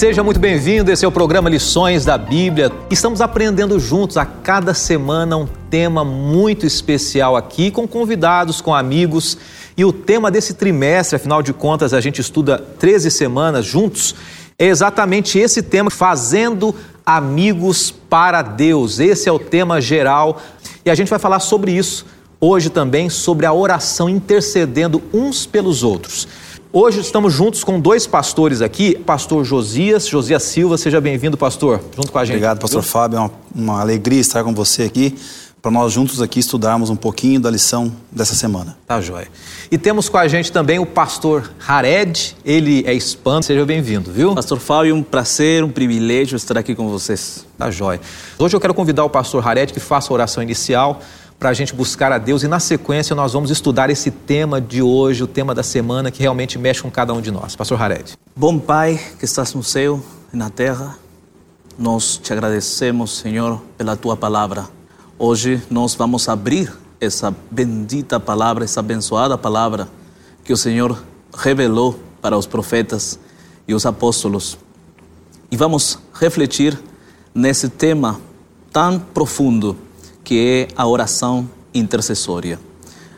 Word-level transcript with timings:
Seja 0.00 0.22
muito 0.22 0.40
bem-vindo, 0.40 0.90
esse 0.90 1.04
é 1.04 1.08
o 1.08 1.12
programa 1.12 1.50
Lições 1.50 2.06
da 2.06 2.16
Bíblia. 2.16 2.72
Estamos 2.88 3.20
aprendendo 3.20 3.78
juntos 3.78 4.16
a 4.16 4.24
cada 4.24 4.72
semana 4.72 5.36
um 5.36 5.46
tema 5.68 6.02
muito 6.02 6.64
especial 6.64 7.36
aqui, 7.36 7.70
com 7.70 7.86
convidados, 7.86 8.62
com 8.62 8.74
amigos. 8.74 9.36
E 9.76 9.84
o 9.84 9.92
tema 9.92 10.30
desse 10.30 10.54
trimestre, 10.54 11.16
afinal 11.16 11.42
de 11.42 11.52
contas, 11.52 11.92
a 11.92 12.00
gente 12.00 12.18
estuda 12.18 12.56
13 12.78 13.10
semanas 13.10 13.66
juntos, 13.66 14.14
é 14.58 14.68
exatamente 14.68 15.38
esse 15.38 15.60
tema, 15.60 15.90
Fazendo 15.90 16.74
Amigos 17.04 17.90
para 17.90 18.40
Deus. 18.40 19.00
Esse 19.00 19.28
é 19.28 19.32
o 19.32 19.38
tema 19.38 19.82
geral 19.82 20.40
e 20.82 20.88
a 20.88 20.94
gente 20.94 21.10
vai 21.10 21.18
falar 21.18 21.40
sobre 21.40 21.72
isso 21.72 22.06
hoje 22.40 22.70
também, 22.70 23.10
sobre 23.10 23.44
a 23.44 23.52
oração 23.52 24.08
intercedendo 24.08 25.02
uns 25.12 25.44
pelos 25.44 25.82
outros. 25.82 26.26
Hoje 26.72 27.00
estamos 27.00 27.34
juntos 27.34 27.64
com 27.64 27.80
dois 27.80 28.06
pastores 28.06 28.62
aqui, 28.62 28.94
pastor 28.94 29.44
Josias, 29.44 30.06
Josias 30.06 30.44
Silva, 30.44 30.78
seja 30.78 31.00
bem-vindo, 31.00 31.36
pastor, 31.36 31.80
junto 31.96 32.12
com 32.12 32.18
a 32.18 32.24
gente. 32.24 32.36
Obrigado, 32.36 32.60
pastor 32.60 32.82
viu? 32.82 32.90
Fábio, 32.92 33.16
é 33.16 33.20
uma, 33.20 33.32
uma 33.52 33.80
alegria 33.80 34.20
estar 34.20 34.44
com 34.44 34.54
você 34.54 34.84
aqui, 34.84 35.16
para 35.60 35.72
nós 35.72 35.92
juntos 35.92 36.22
aqui 36.22 36.38
estudarmos 36.38 36.88
um 36.88 36.94
pouquinho 36.94 37.40
da 37.40 37.50
lição 37.50 37.92
dessa 38.12 38.36
semana. 38.36 38.78
Tá 38.86 39.00
joia. 39.00 39.26
E 39.68 39.76
temos 39.76 40.08
com 40.08 40.16
a 40.16 40.28
gente 40.28 40.52
também 40.52 40.78
o 40.78 40.86
pastor 40.86 41.52
Hared, 41.66 42.36
ele 42.44 42.84
é 42.86 42.94
hispano, 42.94 43.42
seja 43.42 43.66
bem-vindo, 43.66 44.12
viu? 44.12 44.32
Pastor 44.36 44.60
Fábio, 44.60 44.94
um 44.94 45.02
prazer, 45.02 45.64
um 45.64 45.70
privilégio 45.70 46.36
estar 46.36 46.56
aqui 46.56 46.76
com 46.76 46.88
vocês. 46.88 47.44
Tá 47.58 47.68
joia. 47.68 48.00
Hoje 48.38 48.54
eu 48.54 48.60
quero 48.60 48.74
convidar 48.74 49.04
o 49.04 49.10
pastor 49.10 49.44
Hared 49.44 49.72
que 49.72 49.80
faça 49.80 50.12
a 50.12 50.14
oração 50.14 50.40
inicial, 50.40 51.00
para 51.40 51.48
a 51.48 51.54
gente 51.54 51.74
buscar 51.74 52.12
a 52.12 52.18
Deus 52.18 52.42
e 52.42 52.48
na 52.48 52.60
sequência 52.60 53.16
nós 53.16 53.32
vamos 53.32 53.50
estudar 53.50 53.88
esse 53.88 54.10
tema 54.10 54.60
de 54.60 54.82
hoje, 54.82 55.22
o 55.24 55.26
tema 55.26 55.54
da 55.54 55.62
semana 55.62 56.10
que 56.10 56.20
realmente 56.20 56.58
mexe 56.58 56.82
com 56.82 56.90
cada 56.90 57.14
um 57.14 57.20
de 57.22 57.30
nós. 57.30 57.56
Pastor 57.56 57.80
Hared. 57.80 58.12
Bom 58.36 58.58
Pai 58.58 59.00
que 59.18 59.24
estás 59.24 59.54
no 59.54 59.62
céu 59.62 60.02
e 60.34 60.36
na 60.36 60.50
terra, 60.50 60.98
nós 61.78 62.18
te 62.22 62.30
agradecemos, 62.30 63.16
Senhor, 63.16 63.58
pela 63.78 63.96
tua 63.96 64.18
palavra. 64.18 64.68
Hoje 65.18 65.62
nós 65.70 65.94
vamos 65.94 66.28
abrir 66.28 66.70
essa 67.00 67.34
bendita 67.50 68.20
palavra, 68.20 68.64
essa 68.64 68.80
abençoada 68.80 69.38
palavra 69.38 69.88
que 70.44 70.52
o 70.52 70.58
Senhor 70.58 71.02
revelou 71.34 71.98
para 72.20 72.36
os 72.36 72.46
profetas 72.46 73.18
e 73.66 73.72
os 73.72 73.86
apóstolos. 73.86 74.58
E 75.50 75.56
vamos 75.56 75.98
refletir 76.12 76.78
nesse 77.34 77.70
tema 77.70 78.20
tão 78.70 79.00
profundo 79.00 79.74
que 80.30 80.38
é 80.38 80.68
a 80.76 80.86
oração 80.86 81.50
intercessória. 81.74 82.56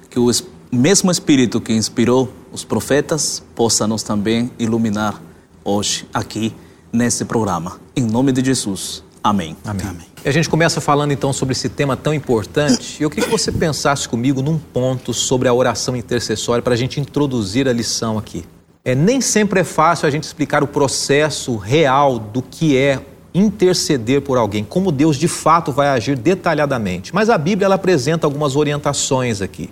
Que 0.09 0.19
o 0.19 0.31
mesmo 0.73 1.11
Espírito 1.11 1.61
que 1.61 1.71
inspirou 1.71 2.33
os 2.51 2.65
profetas 2.65 3.43
possa 3.55 3.87
nos 3.87 4.03
também 4.03 4.51
iluminar 4.59 5.21
hoje, 5.63 6.09
aqui, 6.15 6.55
nesse 6.91 7.27
programa. 7.27 7.79
Em 7.95 8.01
nome 8.01 8.33
de 8.33 8.43
Jesus. 8.43 9.05
Amém. 9.23 9.55
Amém. 9.63 9.87
Amém. 9.87 10.07
E 10.25 10.29
a 10.31 10.33
gente 10.33 10.49
começa 10.49 10.81
falando 10.81 11.13
então 11.13 11.35
sobre 11.35 11.53
esse 11.53 11.69
tema 11.69 11.99
tão 11.99 12.15
importante. 12.15 13.03
Eu 13.03 13.11
queria 13.11 13.27
que 13.27 13.31
você 13.31 13.53
pensasse 13.53 14.09
comigo 14.09 14.41
num 14.41 14.57
ponto 14.57 15.13
sobre 15.13 15.49
a 15.49 15.53
oração 15.53 15.95
intercessória 15.95 16.63
para 16.63 16.73
a 16.73 16.79
gente 16.79 16.99
introduzir 16.99 17.69
a 17.69 17.75
lição 17.75 18.17
aqui. 18.17 18.43
É, 18.83 18.95
nem 18.95 19.21
sempre 19.21 19.61
é 19.61 19.65
fácil 19.65 20.09
a 20.09 20.11
gente 20.11 20.25
explicar 20.25 20.63
o 20.63 20.67
processo 20.67 21.59
real 21.59 22.19
do 22.19 22.41
que 22.41 22.75
é 22.75 23.05
interceder 23.35 24.20
por 24.20 24.37
alguém, 24.37 24.65
como 24.65 24.93
Deus 24.93 25.17
de 25.17 25.29
fato 25.29 25.73
vai 25.73 25.89
agir 25.89 26.17
detalhadamente. 26.17 27.15
Mas 27.15 27.31
a 27.31 27.39
Bíblia 27.39 27.67
ela 27.67 27.77
apresenta 27.77 28.27
algumas 28.27 28.57
orientações 28.57 29.41
aqui. 29.41 29.70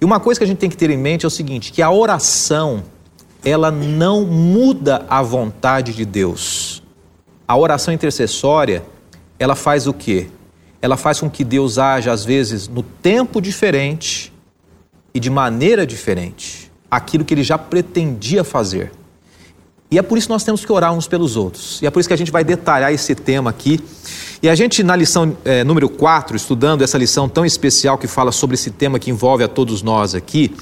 E 0.00 0.04
uma 0.04 0.20
coisa 0.20 0.40
que 0.40 0.44
a 0.44 0.46
gente 0.46 0.58
tem 0.58 0.70
que 0.70 0.76
ter 0.76 0.90
em 0.90 0.96
mente 0.96 1.24
é 1.24 1.26
o 1.26 1.30
seguinte, 1.30 1.72
que 1.72 1.82
a 1.82 1.90
oração 1.90 2.82
ela 3.44 3.70
não 3.70 4.24
muda 4.24 5.04
a 5.08 5.22
vontade 5.22 5.94
de 5.94 6.04
Deus. 6.04 6.82
A 7.46 7.56
oração 7.56 7.94
intercessória, 7.94 8.82
ela 9.38 9.54
faz 9.54 9.86
o 9.86 9.92
quê? 9.92 10.28
Ela 10.82 10.96
faz 10.96 11.20
com 11.20 11.30
que 11.30 11.44
Deus 11.44 11.78
haja 11.78 12.12
às 12.12 12.24
vezes 12.24 12.66
no 12.66 12.82
tempo 12.82 13.40
diferente 13.40 14.32
e 15.14 15.20
de 15.20 15.30
maneira 15.30 15.86
diferente, 15.86 16.70
aquilo 16.90 17.24
que 17.24 17.32
ele 17.32 17.42
já 17.42 17.56
pretendia 17.56 18.44
fazer. 18.44 18.92
E 19.90 19.98
é 19.98 20.02
por 20.02 20.18
isso 20.18 20.26
que 20.26 20.32
nós 20.32 20.42
temos 20.42 20.64
que 20.64 20.72
orar 20.72 20.92
uns 20.92 21.06
pelos 21.06 21.36
outros. 21.36 21.80
E 21.80 21.86
é 21.86 21.90
por 21.90 22.00
isso 22.00 22.08
que 22.08 22.14
a 22.14 22.18
gente 22.18 22.32
vai 22.32 22.42
detalhar 22.42 22.92
esse 22.92 23.14
tema 23.14 23.50
aqui. 23.50 23.80
E 24.42 24.48
a 24.48 24.54
gente, 24.54 24.82
na 24.82 24.96
lição 24.96 25.36
é, 25.44 25.62
número 25.62 25.88
4, 25.88 26.36
estudando 26.36 26.82
essa 26.82 26.98
lição 26.98 27.28
tão 27.28 27.44
especial 27.44 27.96
que 27.96 28.06
fala 28.06 28.32
sobre 28.32 28.54
esse 28.54 28.70
tema 28.70 28.98
que 28.98 29.10
envolve 29.10 29.44
a 29.44 29.48
todos 29.48 29.82
nós 29.82 30.14
aqui, 30.14 30.54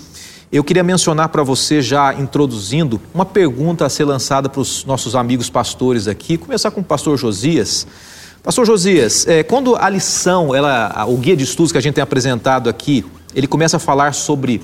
eu 0.52 0.62
queria 0.62 0.84
mencionar 0.84 1.30
para 1.30 1.42
você, 1.42 1.82
já 1.82 2.14
introduzindo, 2.14 3.00
uma 3.12 3.24
pergunta 3.24 3.86
a 3.86 3.88
ser 3.88 4.04
lançada 4.04 4.48
para 4.48 4.60
os 4.60 4.84
nossos 4.84 5.16
amigos 5.16 5.50
pastores 5.50 6.06
aqui. 6.06 6.36
Começar 6.36 6.70
com 6.70 6.80
o 6.80 6.84
pastor 6.84 7.16
Josias. 7.16 7.86
Pastor 8.42 8.66
Josias, 8.66 9.26
é, 9.26 9.42
quando 9.42 9.74
a 9.74 9.88
lição, 9.88 10.54
ela, 10.54 11.06
o 11.08 11.16
guia 11.16 11.34
de 11.34 11.44
estudos 11.44 11.72
que 11.72 11.78
a 11.78 11.80
gente 11.80 11.94
tem 11.94 12.02
apresentado 12.02 12.68
aqui, 12.68 13.04
ele 13.34 13.46
começa 13.46 13.78
a 13.78 13.80
falar 13.80 14.12
sobre 14.14 14.62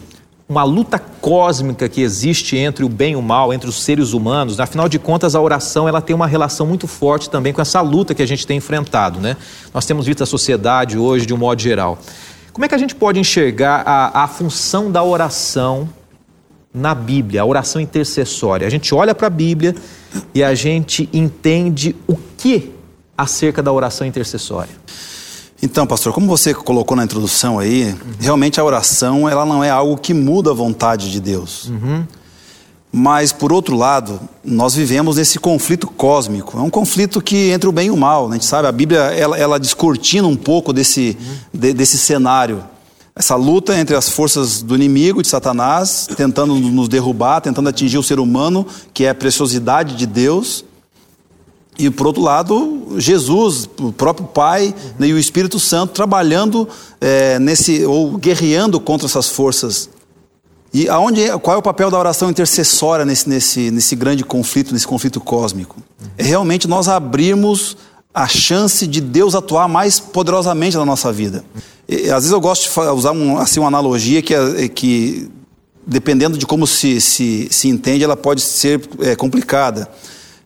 uma 0.51 0.65
luta 0.65 0.99
cósmica 0.99 1.89
que 1.89 2.03
existe 2.03 2.57
entre 2.57 2.85
o 2.85 2.89
bem 2.89 3.13
e 3.13 3.17
o 3.17 3.23
mal, 3.23 3.55
entre 3.55 3.69
os 3.69 3.85
seres 3.85 4.13
humanos. 4.13 4.59
Afinal 4.59 4.89
de 4.89 4.99
contas, 4.99 5.37
a 5.37 5.41
oração 5.41 5.87
ela 5.87 6.03
tem 6.03 6.15
uma 6.15 6.27
relação 6.27 6.67
muito 6.67 6.89
forte 6.89 7.31
também 7.31 7.53
com 7.53 7.63
essa 7.63 7.81
luta 7.81 8.17
que 8.17 8.21
a 8.21 8.27
gente 8.27 8.45
tem 8.45 8.57
enfrentado. 8.57 9.21
Né? 9.21 9.37
Nós 9.73 9.87
temos 9.87 10.07
visto 10.07 10.25
a 10.25 10.27
sociedade 10.27 10.99
hoje 10.99 11.25
de 11.25 11.33
um 11.33 11.37
modo 11.37 11.63
geral. 11.63 12.01
Como 12.53 12.65
é 12.65 12.69
que 12.69 12.75
a 12.75 12.79
gente 12.79 12.97
pode 12.97 13.21
enxergar 13.21 13.85
a, 13.87 14.25
a 14.25 14.27
função 14.27 14.91
da 14.91 15.05
oração 15.05 15.89
na 16.75 16.97
Bíblia, 16.97 17.43
a 17.43 17.45
oração 17.45 17.81
intercessória? 17.81 18.67
A 18.67 18.71
gente 18.71 18.93
olha 18.93 19.15
para 19.15 19.29
a 19.29 19.31
Bíblia 19.31 19.77
e 20.35 20.43
a 20.43 20.53
gente 20.53 21.09
entende 21.13 21.95
o 22.09 22.17
que 22.37 22.73
acerca 23.17 23.63
da 23.63 23.71
oração 23.71 24.05
intercessória. 24.05 24.75
Então, 25.63 25.87
pastor, 25.87 26.13
como 26.13 26.27
você 26.27 26.55
colocou 26.55 26.97
na 26.97 27.05
introdução 27.05 27.59
aí, 27.59 27.85
uhum. 27.85 27.97
realmente 28.19 28.59
a 28.59 28.65
oração 28.65 29.29
ela 29.29 29.45
não 29.45 29.63
é 29.63 29.69
algo 29.69 29.97
que 29.97 30.15
muda 30.15 30.51
a 30.51 30.55
vontade 30.55 31.11
de 31.11 31.21
Deus. 31.21 31.69
Uhum. 31.69 32.05
Mas, 32.93 33.31
por 33.31 33.53
outro 33.53 33.77
lado, 33.77 34.19
nós 34.45 34.75
vivemos 34.75 35.17
nesse 35.17 35.39
conflito 35.39 35.87
cósmico. 35.87 36.59
É 36.59 36.63
um 36.63 36.71
conflito 36.71 37.21
que 37.21 37.51
entre 37.51 37.69
o 37.69 37.73
bem 37.73 37.87
e 37.89 37.91
o 37.91 37.97
mal. 37.97 38.29
Né? 38.29 38.37
A 38.37 38.39
gente 38.39 38.47
sabe, 38.47 38.67
a 38.67 38.73
Bíblia 38.73 39.01
ela, 39.01 39.39
ela 39.39 39.61
descortina 39.61 40.27
um 40.27 40.35
pouco 40.35 40.73
desse, 40.73 41.17
uhum. 41.21 41.61
de, 41.61 41.73
desse 41.73 41.99
cenário. 41.99 42.65
Essa 43.15 43.37
luta 43.37 43.79
entre 43.79 43.95
as 43.95 44.09
forças 44.09 44.63
do 44.63 44.75
inimigo, 44.75 45.21
de 45.21 45.29
Satanás, 45.29 46.09
tentando 46.17 46.55
nos 46.55 46.89
derrubar, 46.89 47.41
tentando 47.43 47.69
atingir 47.69 47.99
o 47.99 48.03
ser 48.03 48.19
humano, 48.19 48.67
que 48.95 49.05
é 49.05 49.11
a 49.11 49.15
preciosidade 49.15 49.95
de 49.95 50.07
Deus 50.07 50.65
e 51.87 51.91
por 51.91 52.07
outro 52.07 52.23
lado, 52.23 52.87
Jesus, 52.97 53.69
o 53.79 53.93
próprio 53.93 54.27
Pai 54.27 54.75
né, 54.99 55.09
e 55.09 55.13
o 55.13 55.19
Espírito 55.19 55.59
Santo 55.59 55.93
trabalhando 55.93 56.69
é, 57.01 57.39
nesse 57.39 57.85
ou 57.85 58.17
guerreando 58.17 58.79
contra 58.81 59.07
essas 59.07 59.29
forças. 59.29 59.89
E 60.73 60.89
aonde, 60.89 61.27
qual 61.39 61.57
é 61.57 61.59
o 61.59 61.63
papel 61.63 61.91
da 61.91 61.99
oração 61.99 62.31
intercessória 62.31 63.05
nesse, 63.05 63.29
nesse, 63.29 63.71
nesse 63.71 63.97
grande 63.97 64.23
conflito, 64.23 64.73
nesse 64.73 64.87
conflito 64.87 65.21
cósmico? 65.21 65.77
É 66.17 66.23
realmente 66.23 66.69
nós 66.69 66.87
abrirmos 66.87 67.77
a 68.15 68.29
chance 68.29 68.87
de 68.87 69.01
Deus 69.01 69.35
atuar 69.35 69.69
mais 69.69 69.99
poderosamente 69.99 70.77
na 70.77 70.85
nossa 70.85 71.13
vida. 71.13 71.45
E, 71.89 72.11
às 72.11 72.23
vezes 72.23 72.31
eu 72.31 72.41
gosto 72.41 72.71
de 72.73 72.81
usar 72.91 73.13
um, 73.13 73.39
assim, 73.39 73.59
uma 73.59 73.69
analogia 73.69 74.23
que, 74.23 74.35
é, 74.35 74.69
que 74.69 75.29
dependendo 75.87 76.39
de 76.39 76.47
como 76.47 76.67
se, 76.67 77.01
se, 77.01 77.49
se 77.51 77.69
entende, 77.69 78.05
ela 78.05 78.17
pode 78.17 78.41
ser 78.41 78.81
é, 79.01 79.17
complicada. 79.17 79.89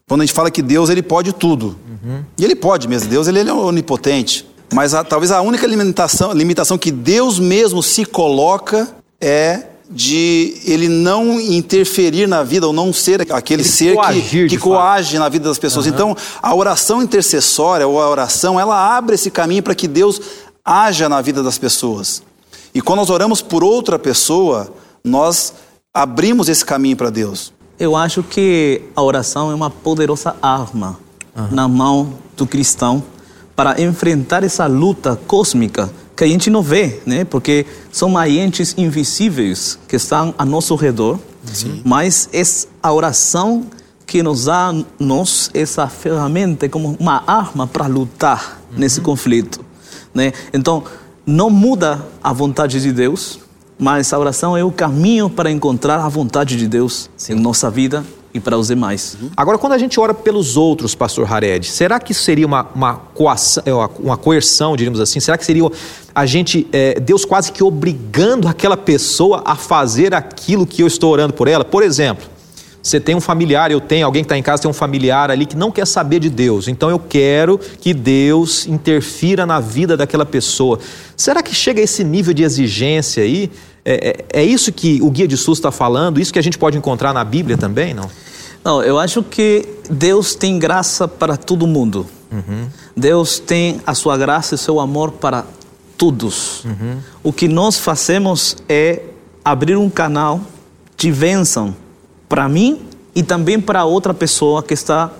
Quando 0.09 0.21
a 0.21 0.27
gente 0.27 0.35
fala 0.35 0.51
que 0.51 0.63
Deus 0.63 0.91
ele 0.91 1.03
pode 1.03 1.33
tudo. 1.33 1.77
Uhum. 1.89 2.25
E 2.37 2.45
ele 2.45 2.55
pode 2.55 2.87
mesmo, 2.87 3.09
Deus 3.09 3.27
ele, 3.27 3.41
ele 3.41 3.51
é 3.51 3.55
onipotente. 3.55 4.47
Mas 4.73 4.93
a, 4.95 5.05
talvez 5.05 5.31
a 5.31 5.41
única 5.41 5.67
limitação, 5.67 6.33
limitação 6.33 6.77
que 6.77 6.91
Deus 6.91 7.39
mesmo 7.39 7.83
se 7.83 8.05
coloca 8.05 8.89
é 9.21 9.63
de 9.91 10.61
ele 10.65 10.89
não 10.89 11.39
interferir 11.41 12.27
na 12.27 12.43
vida 12.43 12.67
ou 12.67 12.73
não 12.73 12.93
ser 12.93 13.21
aquele 13.33 13.63
ele 13.63 13.69
ser 13.69 13.97
que, 13.97 14.49
que 14.49 14.59
coage 14.59 15.19
na 15.19 15.29
vida 15.29 15.49
das 15.49 15.59
pessoas. 15.59 15.87
Uhum. 15.87 15.93
Então, 15.93 16.17
a 16.43 16.55
oração 16.55 17.03
intercessória 17.03 17.87
ou 17.87 18.01
a 18.01 18.09
oração, 18.09 18.59
ela 18.59 18.97
abre 18.97 19.15
esse 19.15 19.31
caminho 19.31 19.63
para 19.63 19.75
que 19.75 19.87
Deus 19.87 20.21
haja 20.65 21.09
na 21.09 21.21
vida 21.21 21.43
das 21.43 21.59
pessoas. 21.59 22.23
E 22.75 22.81
quando 22.81 23.01
nós 23.01 23.11
oramos 23.11 23.41
por 23.41 23.63
outra 23.63 23.99
pessoa, 23.99 24.73
nós 25.05 25.55
abrimos 25.93 26.49
esse 26.49 26.65
caminho 26.65 26.97
para 26.97 27.11
Deus. 27.11 27.53
Eu 27.79 27.97
acho 27.97 28.23
que 28.23 28.83
a 28.95 29.03
oração 29.03 29.51
é 29.51 29.55
uma 29.55 29.71
poderosa 29.71 30.37
arma 30.41 30.99
uhum. 31.37 31.49
na 31.51 31.69
mão 31.69 32.15
do 32.37 32.47
cristão 32.47 33.03
para 33.57 33.81
enfrentar 33.81 34.45
essa 34.45 34.67
luta 34.67 35.19
cósmica 35.27 35.91
que 36.17 36.25
a 36.25 36.27
gente 36.27 36.51
não 36.51 36.63
vê, 36.63 37.01
né? 37.05 37.25
Porque 37.25 37.67
são 37.91 38.17
agentes 38.17 38.75
invisíveis 38.77 39.79
que 39.89 39.97
estão 39.97 40.35
a 40.39 40.45
nosso 40.45 40.75
redor. 40.77 41.19
Sim. 41.53 41.83
Mas 41.85 42.29
é 42.33 42.43
a 42.83 42.93
oração 42.93 43.65
que 44.07 44.23
nos 44.23 44.45
dá 44.45 44.73
nos 44.99 45.51
essa 45.53 45.89
ferramenta 45.89 46.69
como 46.69 46.97
uma 47.01 47.25
arma 47.27 47.67
para 47.67 47.87
lutar 47.87 48.61
uhum. 48.71 48.79
nesse 48.79 49.01
conflito, 49.01 49.61
né? 50.13 50.33
Então, 50.53 50.85
não 51.27 51.51
muda 51.51 52.05
a 52.23 52.33
vontade 52.33 52.81
de 52.81 52.93
Deus, 52.93 53.41
mas 53.79 54.13
a 54.13 54.19
oração 54.19 54.57
é 54.57 54.65
o 54.65 54.71
caminho 54.71 55.29
para 55.29 55.51
encontrar 55.51 55.99
a 55.99 56.09
vontade 56.09 56.57
de 56.57 56.69
Deus 56.69 57.11
Sim. 57.17 57.35
em 57.35 57.41
nossa 57.41 57.71
vida 57.71 58.05
e 58.35 58.41
para 58.41 58.59
os 58.59 58.67
demais. 58.67 59.17
Uhum. 59.21 59.31
Agora, 59.37 59.57
quando 59.57 59.75
a 59.75 59.79
gente 59.79 59.99
ora 60.01 60.13
pelos 60.13 60.57
outros, 60.57 60.95
pastor 60.95 61.33
Hared, 61.33 61.67
será 61.69 62.01
que 62.01 62.13
seria 62.13 62.45
uma, 62.45 62.67
uma, 62.75 62.97
coação, 62.97 63.63
é, 63.65 63.73
uma 64.01 64.17
coerção, 64.17 64.77
diríamos 64.77 64.99
assim? 64.99 65.21
Será 65.21 65.39
que 65.39 65.45
seria 65.45 65.71
a 66.13 66.27
gente, 66.27 66.67
é, 66.73 66.99
Deus 66.99 67.25
quase 67.25 67.53
que 67.53 67.63
obrigando 67.63 68.49
aquela 68.49 68.77
pessoa 68.77 69.43
a 69.45 69.55
fazer 69.55 70.15
aquilo 70.15 70.67
que 70.67 70.83
eu 70.83 70.87
estou 70.89 71.13
orando 71.13 71.33
por 71.33 71.47
ela? 71.47 71.65
Por 71.65 71.85
exemplo, 71.85 72.34
você 72.85 73.01
tem 73.01 73.15
um 73.15 73.21
familiar, 73.21 73.71
eu 73.71 73.81
tenho, 73.81 74.05
alguém 74.05 74.23
que 74.23 74.27
está 74.27 74.37
em 74.37 74.43
casa 74.43 74.61
tem 74.61 74.71
um 74.71 74.75
familiar 74.75 75.31
ali 75.31 75.47
que 75.47 75.57
não 75.57 75.73
quer 75.73 75.87
saber 75.87 76.21
de 76.21 76.29
Deus. 76.29 76.69
Então 76.69 76.91
eu 76.91 76.99
quero 76.99 77.59
que 77.81 77.95
Deus 77.95 78.67
interfira 78.67 79.47
na 79.47 79.59
vida 79.59 79.97
daquela 79.97 80.27
pessoa. 80.27 80.79
Será 81.17 81.43
que 81.43 81.55
chega 81.55 81.81
a 81.81 81.85
esse 81.85 82.05
nível 82.05 82.35
de 82.35 82.43
exigência 82.43 83.23
aí? 83.23 83.51
É, 83.87 84.27
é, 84.35 84.41
é 84.43 84.45
isso 84.45 84.71
que 84.71 85.01
o 85.01 85.11
Guia 85.11 85.27
de 85.27 85.35
SUS 85.35 85.57
está 85.57 85.73
falando? 85.73 86.21
Isso 86.21 86.31
que 86.31 86.39
a 86.39 86.43
gente 86.43 86.59
pode 86.59 86.77
encontrar 86.77 87.15
na 87.15 87.25
Bíblia 87.25 87.57
também, 87.57 87.95
não? 87.95 88.11
Não, 88.63 88.83
eu 88.83 88.99
acho 88.99 89.23
que 89.23 89.67
Deus 89.89 90.35
tem 90.35 90.59
graça 90.59 91.09
para 91.09 91.39
todo 91.39 91.67
mundo. 91.67 92.07
Uhum. 92.31 92.67
Deus 92.95 93.39
tem 93.39 93.81
a 93.87 93.95
sua 93.95 94.19
graça 94.19 94.57
e 94.57 94.59
seu 94.59 94.79
amor 94.79 95.13
para 95.13 95.47
todos. 95.97 96.63
Uhum. 96.67 96.99
O 97.23 97.33
que 97.33 97.49
nós 97.49 97.79
fazemos 97.79 98.59
é 98.69 99.01
abrir 99.43 99.77
um 99.77 99.89
canal 99.89 100.43
de 100.99 101.11
bênção 101.11 101.75
para 102.29 102.49
mim 102.49 102.81
e 103.15 103.23
também 103.23 103.61
para 103.61 103.85
outra 103.85 104.13
pessoa 104.13 104.63
que 104.63 104.75
está 104.75 105.11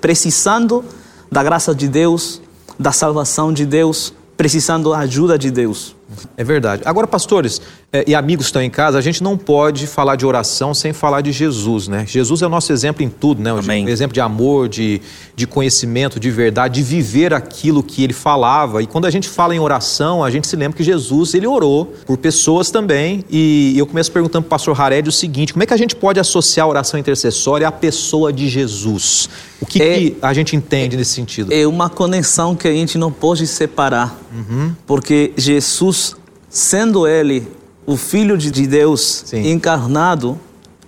precisando 0.00 0.84
da 1.30 1.42
graça 1.42 1.74
de 1.74 1.88
Deus, 1.88 2.40
da 2.78 2.92
salvação 2.92 3.52
de 3.52 3.66
Deus, 3.66 4.12
precisando 4.36 4.90
da 4.90 4.98
ajuda 4.98 5.38
de 5.38 5.50
Deus. 5.50 5.94
É 6.36 6.44
verdade. 6.44 6.82
Agora, 6.84 7.06
pastores 7.06 7.60
e 8.06 8.14
amigos 8.14 8.46
estão 8.46 8.62
em 8.62 8.70
casa, 8.70 8.96
a 8.96 9.02
gente 9.02 9.22
não 9.22 9.36
pode 9.36 9.86
falar 9.86 10.16
de 10.16 10.24
oração 10.24 10.72
sem 10.72 10.94
falar 10.94 11.20
de 11.20 11.30
Jesus, 11.30 11.88
né? 11.88 12.06
Jesus 12.08 12.40
é 12.40 12.46
o 12.46 12.48
nosso 12.48 12.72
exemplo 12.72 13.02
em 13.02 13.08
tudo, 13.10 13.42
né? 13.42 13.50
Amém. 13.50 13.86
exemplo 13.86 14.14
de 14.14 14.20
amor, 14.20 14.66
de, 14.66 14.98
de 15.36 15.46
conhecimento, 15.46 16.18
de 16.18 16.30
verdade, 16.30 16.76
de 16.76 16.82
viver 16.82 17.34
aquilo 17.34 17.82
que 17.82 18.02
ele 18.02 18.14
falava. 18.14 18.82
E 18.82 18.86
quando 18.86 19.04
a 19.04 19.10
gente 19.10 19.28
fala 19.28 19.54
em 19.54 19.58
oração, 19.58 20.24
a 20.24 20.30
gente 20.30 20.46
se 20.46 20.56
lembra 20.56 20.74
que 20.74 20.82
Jesus, 20.82 21.34
ele 21.34 21.46
orou 21.46 21.92
por 22.06 22.16
pessoas 22.16 22.70
também. 22.70 23.26
E 23.28 23.74
eu 23.76 23.86
começo 23.86 24.10
perguntando 24.10 24.44
para 24.44 24.48
o 24.48 24.50
pastor 24.50 24.80
Hared 24.80 25.06
o 25.06 25.12
seguinte, 25.12 25.52
como 25.52 25.62
é 25.62 25.66
que 25.66 25.74
a 25.74 25.76
gente 25.76 25.94
pode 25.94 26.18
associar 26.18 26.66
a 26.66 26.70
oração 26.70 26.98
intercessória 26.98 27.68
à 27.68 27.72
pessoa 27.72 28.32
de 28.32 28.48
Jesus? 28.48 29.28
O 29.60 29.66
que, 29.66 29.82
é, 29.82 29.98
que 29.98 30.16
a 30.22 30.32
gente 30.32 30.56
entende 30.56 30.96
nesse 30.96 31.12
sentido? 31.12 31.52
É 31.52 31.66
uma 31.66 31.90
conexão 31.90 32.56
que 32.56 32.66
a 32.66 32.72
gente 32.72 32.96
não 32.96 33.12
pode 33.12 33.46
separar. 33.46 34.18
Uhum. 34.32 34.74
Porque 34.86 35.34
Jesus 35.36 36.16
sendo 36.48 37.06
ele 37.06 37.46
o 37.86 37.96
Filho 37.96 38.36
de 38.36 38.50
Deus 38.66 39.24
Sim. 39.26 39.50
encarnado, 39.50 40.38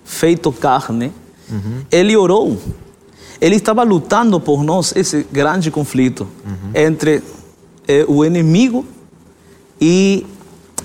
feito 0.04 0.52
carne, 0.52 1.12
uhum. 1.50 1.82
ele 1.90 2.16
orou. 2.16 2.58
Ele 3.40 3.56
estava 3.56 3.82
lutando 3.82 4.38
por 4.40 4.62
nós 4.62 4.94
esse 4.96 5.26
grande 5.30 5.70
conflito 5.70 6.26
uhum. 6.46 6.70
entre 6.74 7.22
eh, 7.86 8.04
o 8.08 8.24
inimigo 8.24 8.86
e, 9.80 10.24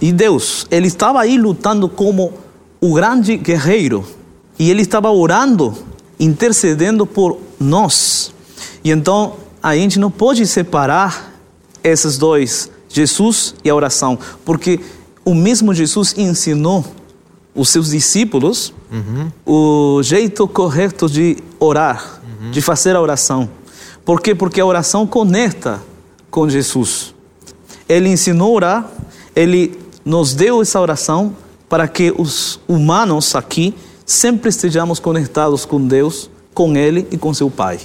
e 0.02 0.12
Deus. 0.12 0.66
Ele 0.70 0.88
estava 0.88 1.22
aí 1.22 1.38
lutando 1.38 1.88
como 1.88 2.34
o 2.82 2.94
grande 2.94 3.38
guerreiro 3.38 4.06
e 4.58 4.70
ele 4.70 4.82
estava 4.82 5.10
orando, 5.12 5.74
intercedendo 6.20 7.06
por 7.06 7.40
nós. 7.60 8.34
E 8.84 8.92
então 8.92 9.36
a 9.62 9.76
gente 9.76 10.00
não 10.00 10.10
pode 10.10 10.46
separar 10.48 11.34
esses 11.84 12.18
dois 12.18 12.70
Jesus 12.90 13.54
e 13.64 13.70
a 13.70 13.76
oração, 13.76 14.18
porque 14.44 14.80
o 15.25 15.33
mesmo 15.33 15.74
Jesus 15.74 16.13
ensinou 16.18 16.86
os 17.54 17.69
seus 17.69 17.89
discípulos 17.89 18.74
uhum. 18.92 19.31
o 19.45 20.04
jeito 20.04 20.48
correto 20.48 21.10
de 21.10 21.38
orar, 21.60 22.21
uhum. 22.24 22.51
de 22.51 22.62
fazer 22.62 22.95
a 22.95 23.01
oração. 23.01 23.50
Por 24.06 24.21
quê? 24.21 24.33
Porque 24.33 24.62
a 24.62 24.66
oração 24.66 25.06
conecta 25.06 25.81
com 26.31 26.50
Jesus. 26.50 27.13
Ele 27.88 28.10
ensinou 28.10 28.51
a 28.51 28.56
orar, 28.56 28.92
ele 29.36 29.77
nos 30.06 30.33
deu 30.33 30.62
essa 30.62 30.80
oração 30.80 31.36
para 31.68 31.88
que 31.88 32.13
os 32.18 32.60
humanos 32.68 33.36
aqui 33.36 33.75
sempre 34.06 34.50
estejamos 34.50 35.00
conectados 35.00 35.65
com 35.65 35.86
Deus, 35.86 36.30
com 36.54 36.75
Ele 36.75 37.07
e 37.12 37.18
com 37.18 37.31
seu 37.33 37.50
Pai. 37.50 37.80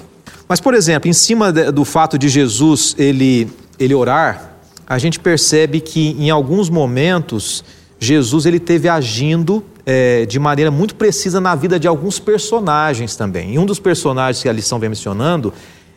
Mas, 0.48 0.60
por 0.60 0.72
exemplo, 0.72 1.08
em 1.08 1.12
cima 1.12 1.52
do 1.52 1.84
fato 1.84 2.18
de 2.18 2.28
Jesus 2.28 2.94
ele, 2.98 3.50
ele 3.78 3.94
orar, 3.94 4.53
a 4.86 4.98
gente 4.98 5.18
percebe 5.18 5.80
que 5.80 6.16
em 6.18 6.30
alguns 6.30 6.68
momentos 6.68 7.64
Jesus 7.98 8.46
ele 8.46 8.60
teve 8.60 8.88
agindo 8.88 9.64
é, 9.86 10.26
de 10.26 10.38
maneira 10.38 10.70
muito 10.70 10.94
precisa 10.94 11.40
na 11.40 11.54
vida 11.54 11.78
de 11.78 11.86
alguns 11.86 12.18
personagens 12.18 13.16
também. 13.16 13.54
E 13.54 13.58
um 13.58 13.66
dos 13.66 13.78
personagens 13.78 14.42
que 14.42 14.48
a 14.48 14.52
lição 14.52 14.78
vem 14.78 14.88
mencionando 14.88 15.52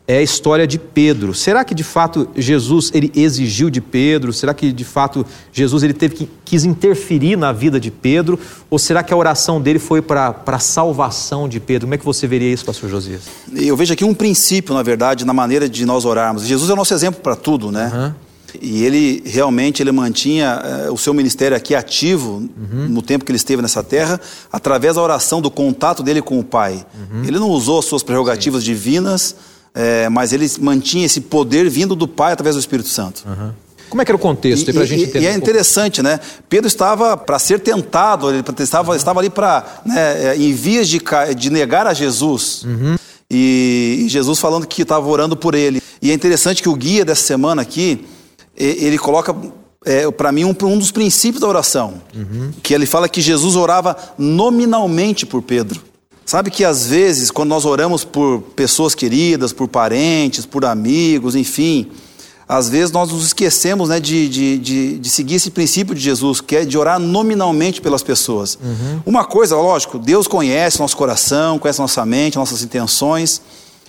é 0.07 0.19
a 0.19 0.22
história 0.22 0.66
de 0.66 0.80
Pedro. 0.80 1.34
Será 1.34 1.66
que 1.66 1.75
de 1.75 1.84
fato 1.84 2.30
Jesus 2.34 2.92
ele 2.94 3.12
exigiu 3.13 3.69
de 3.69 3.81
Pedro? 3.81 4.31
Será 4.31 4.54
que 4.54 4.72
de 4.72 4.86
fato 4.86 5.25
Jesus 5.51 5.83
ele 5.83 5.94
teve 5.94 6.16
que 6.16 6.30
quis 6.45 6.63
interferir 6.63 7.36
na 7.36 7.51
vida 7.51 7.78
de 7.78 7.92
Pedro? 7.92 8.40
Ou 8.69 8.80
será 8.80 9.04
que 9.04 9.13
a 9.13 9.18
oração 9.18 9.62
dele 9.62 9.80
foi 9.80 10.01
para 10.01 10.33
a 10.45 10.60
salvação 10.60 11.50
de 11.50 11.60
Pedro? 11.60 11.88
Como 11.88 11.95
é 11.95 11.98
que 11.98 12.06
você 12.06 12.25
veria 12.25 12.51
isso, 12.54 12.63
pastor 12.63 12.90
Josias? 12.90 13.24
Eu 13.54 13.75
vejo 13.75 13.92
aqui 13.92 14.06
um 14.06 14.13
princípio, 14.13 14.74
na 14.74 14.81
verdade, 14.81 15.25
na 15.25 15.33
maneira 15.33 15.68
de 15.68 15.86
nós 15.86 16.06
orarmos. 16.06 16.45
Jesus 16.45 16.69
é 16.69 16.74
o 16.74 16.78
nosso 16.78 16.94
exemplo 16.94 17.22
para 17.22 17.36
tudo, 17.36 17.69
né? 17.69 17.92
Uhum. 17.94 18.27
E 18.62 18.83
ele 18.83 19.24
realmente 19.25 19.81
ele 19.81 19.92
mantinha 19.92 20.62
uh, 20.88 20.94
o 20.94 20.98
seu 20.98 21.13
ministério 21.13 21.56
aqui 21.56 21.75
ativo 21.75 22.38
uhum. 22.57 22.88
no 22.89 23.01
tempo 23.01 23.25
que 23.25 23.31
ele 23.31 23.38
esteve 23.38 23.62
nessa 23.62 23.83
terra, 23.83 24.19
através 24.51 24.95
da 24.95 25.01
oração, 25.01 25.42
do 25.42 25.51
contato 25.51 26.04
dele 26.04 26.21
com 26.21 26.39
o 26.39 26.44
Pai. 26.44 26.86
Uhum. 26.94 27.24
Ele 27.24 27.39
não 27.39 27.50
usou 27.50 27.80
as 27.80 27.86
suas 27.86 28.04
prerrogativas 28.04 28.63
Sim. 28.63 28.71
divinas, 28.71 29.36
é, 29.74 30.09
mas 30.09 30.33
ele 30.33 30.50
mantinha 30.59 31.06
esse 31.06 31.21
poder 31.21 31.69
vindo 31.69 31.95
do 31.95 32.07
Pai 32.07 32.33
através 32.33 32.56
do 32.56 32.59
Espírito 32.59 32.89
Santo. 32.89 33.24
Uhum. 33.27 33.51
Como 33.89 34.01
é 34.01 34.06
que 34.06 34.12
era 34.12 34.18
o 34.18 34.19
contexto? 34.19 34.69
E, 34.69 34.86
gente 34.86 35.04
entender 35.04 35.25
e 35.25 35.27
é 35.27 35.33
interessante, 35.33 36.01
né? 36.01 36.19
Pedro 36.49 36.68
estava 36.68 37.16
para 37.16 37.40
ser 37.40 37.59
tentado, 37.59 38.30
ele 38.30 38.44
estava, 38.59 38.92
uhum. 38.92 38.97
estava 38.97 39.19
ali 39.19 39.30
para, 39.30 39.81
né, 39.85 40.31
é, 40.31 40.35
em 40.35 40.54
vias 40.54 40.90
de, 40.90 41.02
de 41.37 41.49
negar 41.49 41.87
a 41.87 41.94
Jesus. 41.94 42.64
Uhum. 42.64 42.95
E, 43.30 44.04
e 44.06 44.09
Jesus 44.09 44.40
falando 44.40 44.66
que 44.66 44.81
estava 44.81 45.07
orando 45.07 45.35
por 45.35 45.56
ele. 45.56 45.81
E 46.02 46.11
é 46.11 46.14
interessante 46.14 46.61
que 46.61 46.69
o 46.69 46.76
guia 46.76 47.04
dessa 47.04 47.23
semana 47.23 47.61
aqui, 47.61 48.06
ele 48.57 48.97
coloca 48.97 49.35
é, 49.85 50.09
para 50.11 50.31
mim 50.31 50.44
um, 50.44 50.56
um, 50.64 50.78
dos 50.78 50.92
princípios 50.92 51.42
da 51.42 51.47
oração, 51.47 52.02
uhum. 52.14 52.52
que 52.64 52.73
ele 52.73 52.85
fala 52.85 53.07
que 53.07 53.21
Jesus 53.21 53.56
orava 53.56 53.95
nominalmente 54.18 55.26
por 55.26 55.42
Pedro. 55.42 55.81
Sabe 56.26 56.52
que 56.52 56.66
às 56.66 56.87
vezes, 56.87 57.31
quando 57.31 57.49
nós 57.49 57.64
oramos 57.64 58.04
por 58.04 58.42
pessoas 58.54 58.94
queridas, 58.94 59.54
por 59.54 59.69
parentes, 59.69 60.45
por 60.45 60.66
amigos, 60.66 61.35
enfim, 61.35 61.90
às 62.49 62.68
vezes 62.68 62.92
nós 62.92 63.11
nos 63.11 63.28
esquecemos 63.28 63.87
né, 63.87 63.99
de, 63.99 64.28
de, 64.28 64.57
de, 64.57 64.99
de, 64.99 65.09
seguir 65.09 65.35
esse 65.35 65.52
princípio 65.52 65.95
de 65.95 66.02
Jesus, 66.02 66.42
que 66.42 66.57
é 66.57 66.66
de 66.66 66.78
orar 66.78 66.99
nominalmente 66.99 67.80
pelas 67.80 68.04
pessoas. 68.04 68.59
Uhum. 68.61 69.02
Uma 69.06 69.23
coisa, 69.23 69.56
lógico, 69.56 69.97
Deus 69.97 70.28
conhece 70.28 70.80
nosso 70.80 70.97
coração, 70.97 71.59
conhece 71.59 71.80
nossa 71.80 72.06
mente, 72.06 72.37
nossas 72.37 72.61
intenções 72.61 73.42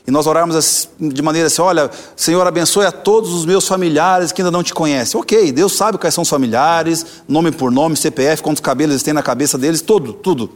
e 0.08 0.10
nós 0.10 0.26
orarmos 0.26 0.88
de 0.98 1.20
maneira 1.20 1.48
assim: 1.48 1.60
olha, 1.60 1.90
Senhor, 2.16 2.44
abençoe 2.46 2.86
a 2.86 2.90
todos 2.90 3.30
os 3.34 3.44
meus 3.44 3.68
familiares 3.68 4.32
que 4.32 4.40
ainda 4.40 4.50
não 4.50 4.62
te 4.62 4.72
conhecem. 4.72 5.20
Ok, 5.20 5.52
Deus 5.52 5.76
sabe 5.76 5.98
quais 5.98 6.14
são 6.14 6.22
os 6.22 6.30
familiares, 6.30 7.04
nome 7.28 7.52
por 7.52 7.70
nome, 7.70 7.94
CPF, 7.94 8.42
quantos 8.42 8.62
cabelos 8.62 8.94
eles 8.94 9.02
têm 9.02 9.12
na 9.12 9.22
cabeça 9.22 9.58
deles, 9.58 9.82
tudo, 9.82 10.14
tudo. 10.14 10.50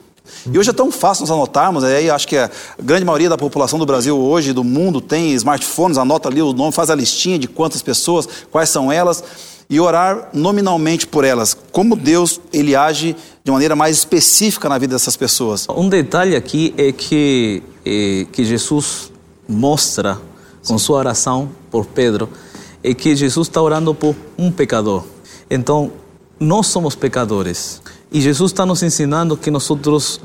E 0.50 0.59
hoje 0.59 0.71
é 0.71 0.73
tão 0.73 0.90
fácil 0.90 1.25
nós 1.25 1.30
anotarmos, 1.30 1.85
aí 1.85 2.09
acho 2.09 2.26
que 2.26 2.38
a 2.38 2.49
grande 2.82 3.04
maioria 3.04 3.28
da 3.28 3.37
população 3.37 3.78
do 3.78 3.85
Brasil 3.85 4.18
hoje, 4.18 4.54
do 4.54 4.64
mundo, 4.64 5.02
tem 5.02 5.32
smartphones, 5.35 5.99
anota 5.99 6.30
ali 6.30 6.40
o 6.40 6.54
nome, 6.54 6.73
faz 6.73 6.88
a 6.88 6.94
listinha 6.94 7.38
de 7.38 7.47
quantas 7.47 7.82
pessoas, 7.82 8.26
quais 8.50 8.71
são 8.71 8.90
elas, 8.90 9.23
e 9.68 9.78
orar 9.78 10.30
nominalmente 10.32 11.06
por 11.06 11.25
elas. 11.25 11.54
Como 11.71 11.94
Deus, 11.94 12.40
ele 12.54 12.75
age 12.75 13.14
de 13.44 13.52
maneira 13.52 13.76
mais 13.76 13.99
específica 13.99 14.66
na 14.66 14.78
vida 14.78 14.94
dessas 14.94 15.16
pessoas. 15.16 15.66
Um 15.68 15.90
detalhe 15.90 16.37
aqui 16.37 16.73
é 16.78 16.90
que, 16.90 17.62
é, 17.85 18.26
que 18.32 18.44
Jesus 18.44 19.12
mostra 19.49 20.21
com 20.67 20.79
sua 20.79 20.99
oração 20.99 21.51
por 21.71 21.87
Pedro 21.87 22.29
é 22.83 22.95
que 22.95 23.15
Jesus 23.15 23.49
está 23.49 23.63
orando 23.63 23.95
por 23.95 24.15
um 24.37 24.51
pecador. 24.51 25.05
Então, 25.49 25.93
nós 26.39 26.67
somos 26.67 26.95
pecadores. 26.95 27.81
E 28.11 28.21
Jesus 28.21 28.51
está 28.51 28.67
nos 28.67 28.83
ensinando 28.83 29.37
que 29.37 29.51
nós, 29.51 29.69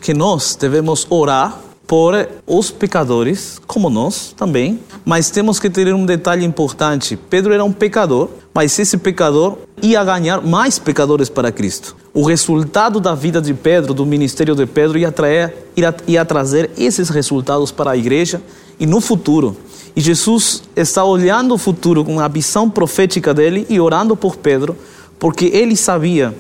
que 0.02 0.14
nós 0.14 0.56
devemos 0.56 1.06
orar 1.10 1.60
por 1.88 2.14
os 2.46 2.70
pecadores, 2.70 3.62
como 3.66 3.90
nós 3.90 4.34
também. 4.36 4.80
Mas 5.06 5.32
temos 5.32 5.58
que 5.58 5.70
ter 5.70 5.92
um 5.96 6.06
detalhe 6.06 6.46
importante: 6.46 7.18
Pedro 7.30 7.54
era 7.54 7.64
um 7.64 7.72
pecador, 7.72 8.30
mas 8.54 8.78
esse 8.78 8.98
pecador 8.98 9.58
ia 9.82 10.04
ganhar 10.04 10.42
mais 10.42 10.78
pecadores 10.78 11.30
para 11.30 11.52
Cristo. 11.52 11.96
O 12.14 12.26
resultado 12.26 13.00
da 13.00 13.16
vida 13.16 13.42
de 13.42 13.54
Pedro, 13.54 13.94
do 13.94 14.06
ministério 14.06 14.54
de 14.54 14.66
Pedro, 14.66 14.98
ia, 14.98 15.12
trazer, 15.12 15.72
ia, 15.78 15.96
ia 16.08 16.26
trazer 16.26 16.72
esses 16.78 17.10
resultados 17.10 17.72
para 17.72 17.92
a 17.92 17.98
igreja 17.98 18.42
e 18.78 18.86
no 18.86 19.00
futuro. 19.00 19.56
E 19.96 20.02
Jesus 20.02 20.64
está 20.76 21.04
olhando 21.04 21.56
o 21.56 21.58
futuro 21.58 22.04
com 22.04 22.20
a 22.20 22.28
visão 22.28 22.70
profética 22.70 23.34
dele 23.34 23.66
e 23.70 23.80
orando 23.80 24.16
por 24.16 24.36
Pedro, 24.36 24.76
porque 25.18 25.46
ele 25.46 25.76
sabia 25.76 26.36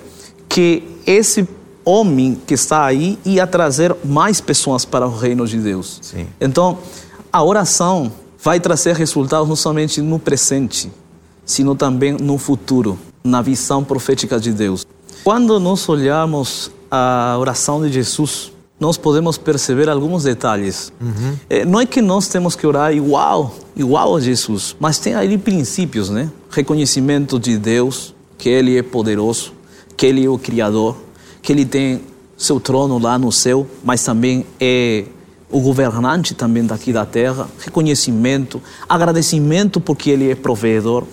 que 0.47 0.83
esse 1.05 1.47
homem 1.87 2.37
que 2.45 2.53
está 2.53 2.85
aí 2.85 3.17
ia 3.23 3.47
trazer 3.47 3.95
mais 4.03 4.41
pessoas 4.41 4.83
para 4.83 5.07
o 5.07 5.15
reino 5.15 5.47
de 5.47 5.57
Deus. 5.57 5.99
Sim. 6.01 6.27
Então, 6.41 6.79
a 7.31 7.41
oração 7.41 8.11
vai 8.43 8.59
trazer 8.59 8.93
resultados 8.95 9.47
não 9.47 9.55
somente 9.55 10.01
no 10.01 10.19
presente, 10.19 10.91
sino 11.45 11.75
também 11.75 12.11
no 12.11 12.37
futuro, 12.37 12.99
na 13.23 13.41
visão 13.41 13.83
profética 13.83 14.37
de 14.37 14.51
Deus. 14.51 14.85
Quando 15.23 15.59
nós 15.59 15.87
olhamos 15.87 16.69
a 16.91 17.37
oração 17.39 17.81
de 17.81 17.91
Jesus, 17.91 18.51
nós 18.79 18.97
podemos 18.97 19.37
perceber 19.37 19.89
alguns 19.89 20.23
detalhes. 20.23 20.91
Uhum. 21.01 21.65
Não 21.67 21.79
é 21.79 21.85
que 21.85 22.01
nós 22.01 22.27
temos 22.27 22.55
que 22.55 22.67
orar 22.67 22.93
igual, 22.93 23.55
igual 23.75 24.15
a 24.15 24.19
Jesus, 24.19 24.75
mas 24.79 24.99
tem 24.99 25.15
ali 25.15 25.37
princípios, 25.37 26.09
né? 26.09 26.29
Reconhecimento 26.49 27.39
de 27.39 27.57
Deus, 27.57 28.13
que 28.37 28.49
Ele 28.49 28.77
é 28.77 28.83
poderoso, 28.83 29.53
que 29.95 30.05
Ele 30.05 30.25
é 30.25 30.29
o 30.29 30.37
Criador, 30.37 30.95
que 31.47 31.53
Ele 31.53 31.63
tem 31.63 32.01
seu 32.35 32.59
trono 32.59 32.99
lá 32.99 33.17
no 33.17 33.31
céu, 33.31 33.65
mas 33.81 34.03
também 34.03 34.45
é 34.59 35.05
o 35.49 35.61
governante 35.61 36.35
também 36.35 36.65
daqui 36.65 36.91
da 36.91 37.05
terra, 37.05 37.47
reconhecimento, 37.59 38.61
agradecimento 38.89 39.79
porque 39.79 40.09
ele 40.09 40.29
é 40.29 40.35
provedor, 40.35 41.05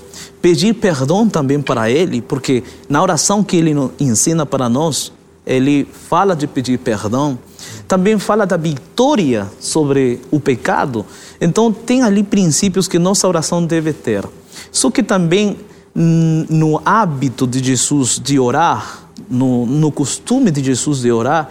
pedir 0.43 0.75
perdão 0.75 1.29
também 1.29 1.63
para 1.63 1.89
ele, 1.89 2.21
porque 2.21 2.65
na 2.89 3.01
oração 3.01 3.45
que 3.45 3.57
ele 3.57 3.77
ensina 4.01 4.45
para 4.45 4.69
nós, 4.69 5.13
ele 5.47 5.87
fala 6.09 6.35
de 6.35 6.49
pedir 6.49 6.81
perdão, 6.81 7.39
também 7.87 8.19
fala 8.19 8.45
da 8.45 8.57
vitória 8.57 9.49
sobre 9.61 10.19
o 10.33 10.41
pecado. 10.41 11.07
Então 11.41 11.73
tem 11.73 12.03
ali 12.03 12.25
princípios 12.25 12.89
que 12.89 12.99
nossa 12.99 13.29
oração 13.29 13.65
deve 13.65 13.93
ter. 13.93 14.29
Só 14.73 14.91
que 14.91 15.05
também 15.05 15.57
no 15.95 16.83
hábito 16.85 17.47
de 17.47 17.63
Jesus 17.63 18.21
de 18.21 18.37
orar, 18.37 19.04
no, 19.29 19.67
no 19.67 19.93
costume 19.93 20.51
de 20.51 20.63
Jesus 20.63 21.01
de 21.01 21.11
orar, 21.11 21.49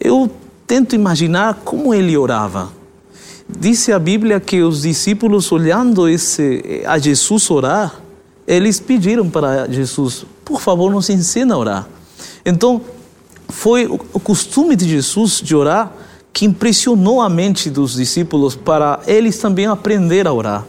eu 0.00 0.30
tento 0.66 0.94
imaginar 0.94 1.60
como 1.64 1.92
ele 1.92 2.16
orava. 2.16 2.70
Disse 3.48 3.92
a 3.92 3.98
Bíblia 3.98 4.40
que 4.40 4.62
os 4.62 4.82
discípulos, 4.82 5.50
olhando 5.52 6.08
esse, 6.08 6.82
a 6.86 6.98
Jesus 6.98 7.50
orar, 7.50 8.00
eles 8.46 8.80
pediram 8.80 9.28
para 9.28 9.68
Jesus: 9.70 10.24
por 10.44 10.60
favor, 10.60 10.90
nos 10.90 11.10
ensina 11.10 11.54
a 11.54 11.58
orar. 11.58 11.88
Então, 12.44 12.80
foi 13.48 13.86
o 13.86 14.20
costume 14.20 14.74
de 14.74 14.88
Jesus 14.88 15.40
de 15.42 15.54
orar 15.54 15.92
que 16.32 16.46
impressionou 16.46 17.20
a 17.20 17.28
mente 17.28 17.68
dos 17.68 17.94
discípulos 17.94 18.56
para 18.56 19.00
eles 19.06 19.36
também 19.38 19.66
aprender 19.66 20.26
a 20.26 20.32
orar. 20.32 20.64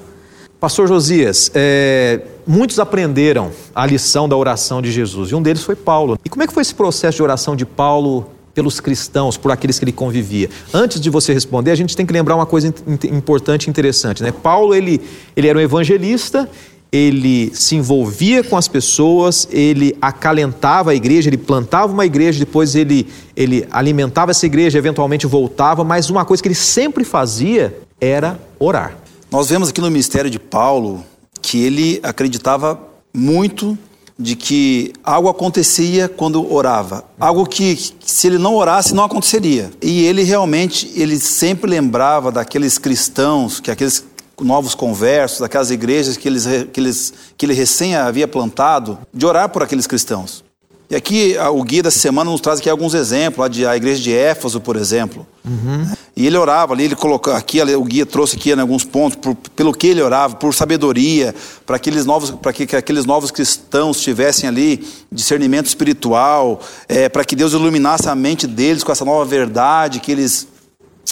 Pastor 0.60 0.88
Josias, 0.88 1.50
é, 1.54 2.22
muitos 2.46 2.80
aprenderam 2.80 3.52
a 3.74 3.86
lição 3.86 4.28
da 4.28 4.36
oração 4.36 4.82
de 4.82 4.92
Jesus 4.92 5.32
e 5.32 5.36
um 5.36 5.42
deles 5.42 5.64
foi 5.64 5.76
Paulo. 5.76 6.18
E 6.24 6.30
como 6.30 6.44
é 6.44 6.48
que 6.48 6.54
foi 6.54 6.62
esse 6.62 6.76
processo 6.76 7.18
de 7.18 7.24
oração 7.24 7.56
de 7.56 7.66
Paulo 7.66 8.30
pelos 8.54 8.80
cristãos, 8.80 9.36
por 9.36 9.52
aqueles 9.52 9.80
que 9.80 9.86
ele 9.86 9.92
convivia? 9.92 10.50
Antes 10.74 11.00
de 11.02 11.10
você 11.10 11.34
responder, 11.34 11.72
a 11.72 11.76
gente 11.76 11.96
tem 11.96 12.06
que 12.06 12.14
lembrar 12.14 12.36
uma 12.36 12.46
coisa 12.46 12.74
importante 13.12 13.66
e 13.68 13.70
interessante. 13.70 14.22
Né? 14.22 14.32
Paulo 14.32 14.74
ele, 14.74 15.02
ele 15.36 15.48
era 15.48 15.58
um 15.58 15.62
evangelista 15.62 16.50
ele 16.94 17.52
se 17.56 17.76
envolvia 17.76 18.44
com 18.44 18.56
as 18.56 18.68
pessoas, 18.68 19.48
ele 19.52 19.98
acalentava 20.00 20.92
a 20.92 20.96
igreja, 20.96 21.28
ele 21.28 21.40
plantava 21.40 21.92
uma 21.92 22.06
igreja, 22.06 22.38
depois 22.38 22.76
ele, 22.76 23.08
ele 23.36 23.68
alimentava 23.72 24.30
essa 24.30 24.46
igreja, 24.46 24.78
eventualmente 24.78 25.26
voltava, 25.26 25.84
mas 25.84 26.12
uma 26.12 26.24
coisa 26.24 26.44
que 26.44 26.48
ele 26.48 26.54
sempre 26.54 27.04
fazia 27.04 27.76
era 28.00 28.40
orar. 28.60 28.96
Nós 29.32 29.50
vemos 29.50 29.70
aqui 29.70 29.82
no 29.82 29.90
ministério 29.90 30.30
de 30.30 30.38
Paulo 30.38 31.04
que 31.44 31.62
ele 31.62 32.00
acreditava 32.02 32.80
muito 33.14 33.78
de 34.18 34.36
que 34.36 34.94
algo 35.04 35.28
acontecia 35.28 36.08
quando 36.08 36.52
orava, 36.52 37.04
algo 37.20 37.46
que 37.46 37.78
se 38.06 38.28
ele 38.28 38.38
não 38.38 38.56
orasse 38.56 38.96
não 38.96 39.04
aconteceria. 39.04 39.70
E 39.82 40.06
ele 40.06 40.24
realmente, 40.24 40.92
ele 40.96 41.20
sempre 41.20 41.70
lembrava 41.70 42.32
daqueles 42.32 42.78
cristãos, 42.78 43.60
que 43.60 43.70
aqueles 43.70 44.06
novos 44.40 44.74
conversos, 44.74 45.42
aquelas 45.42 45.70
igrejas 45.70 46.16
que, 46.16 46.28
eles, 46.28 46.46
que, 46.72 46.80
eles, 46.80 47.14
que 47.38 47.46
ele 47.46 47.54
recém 47.54 47.96
havia 47.96 48.28
plantado, 48.28 48.98
de 49.14 49.26
orar 49.26 49.50
por 49.50 49.62
aqueles 49.62 49.86
cristãos. 49.86 50.44
E 50.90 50.96
aqui 50.96 51.36
o 51.54 51.64
guia 51.64 51.82
dessa 51.82 52.00
semana 52.00 52.30
nos 52.30 52.42
traz 52.42 52.60
aqui 52.60 52.70
alguns 52.70 52.94
exemplos, 52.94 53.46
a, 53.64 53.72
a 53.72 53.78
igreja 53.78 54.02
de 54.02 54.14
Éfaso, 54.14 54.60
por 54.60 54.76
exemplo. 54.76 55.26
Uhum. 55.44 55.88
E 56.16 56.28
ele 56.28 56.38
orava 56.38 56.74
ali, 56.74 56.84
ele 56.84 56.96
colocou 56.96 57.34
aqui, 57.34 57.62
o 57.62 57.84
guia 57.84 58.06
trouxe 58.06 58.36
aqui 58.36 58.56
né, 58.56 58.62
alguns 58.62 58.84
pontos, 58.84 59.18
por, 59.18 59.36
pelo 59.56 59.74
que 59.74 59.88
ele 59.88 60.02
orava, 60.02 60.36
por 60.36 60.54
sabedoria, 60.54 61.34
para 61.66 61.78
aqueles 61.78 62.06
novos, 62.06 62.32
para 62.32 62.54
que, 62.54 62.68
que, 62.68 62.76
aqueles 62.76 63.06
novos 63.06 63.32
cristãos 63.32 64.00
tivessem 64.00 64.48
ali 64.48 64.86
discernimento 65.12 65.66
espiritual, 65.66 66.62
é, 66.88 67.10
para 67.10 67.26
que 67.26 67.36
Deus 67.36 67.54
iluminasse 67.54 68.08
a 68.08 68.16
mente 68.16 68.46
deles 68.46 68.84
com 68.84 68.92
essa 68.92 69.04
nova 69.04 69.26
verdade 69.26 70.00
que 70.00 70.12
eles 70.12 70.48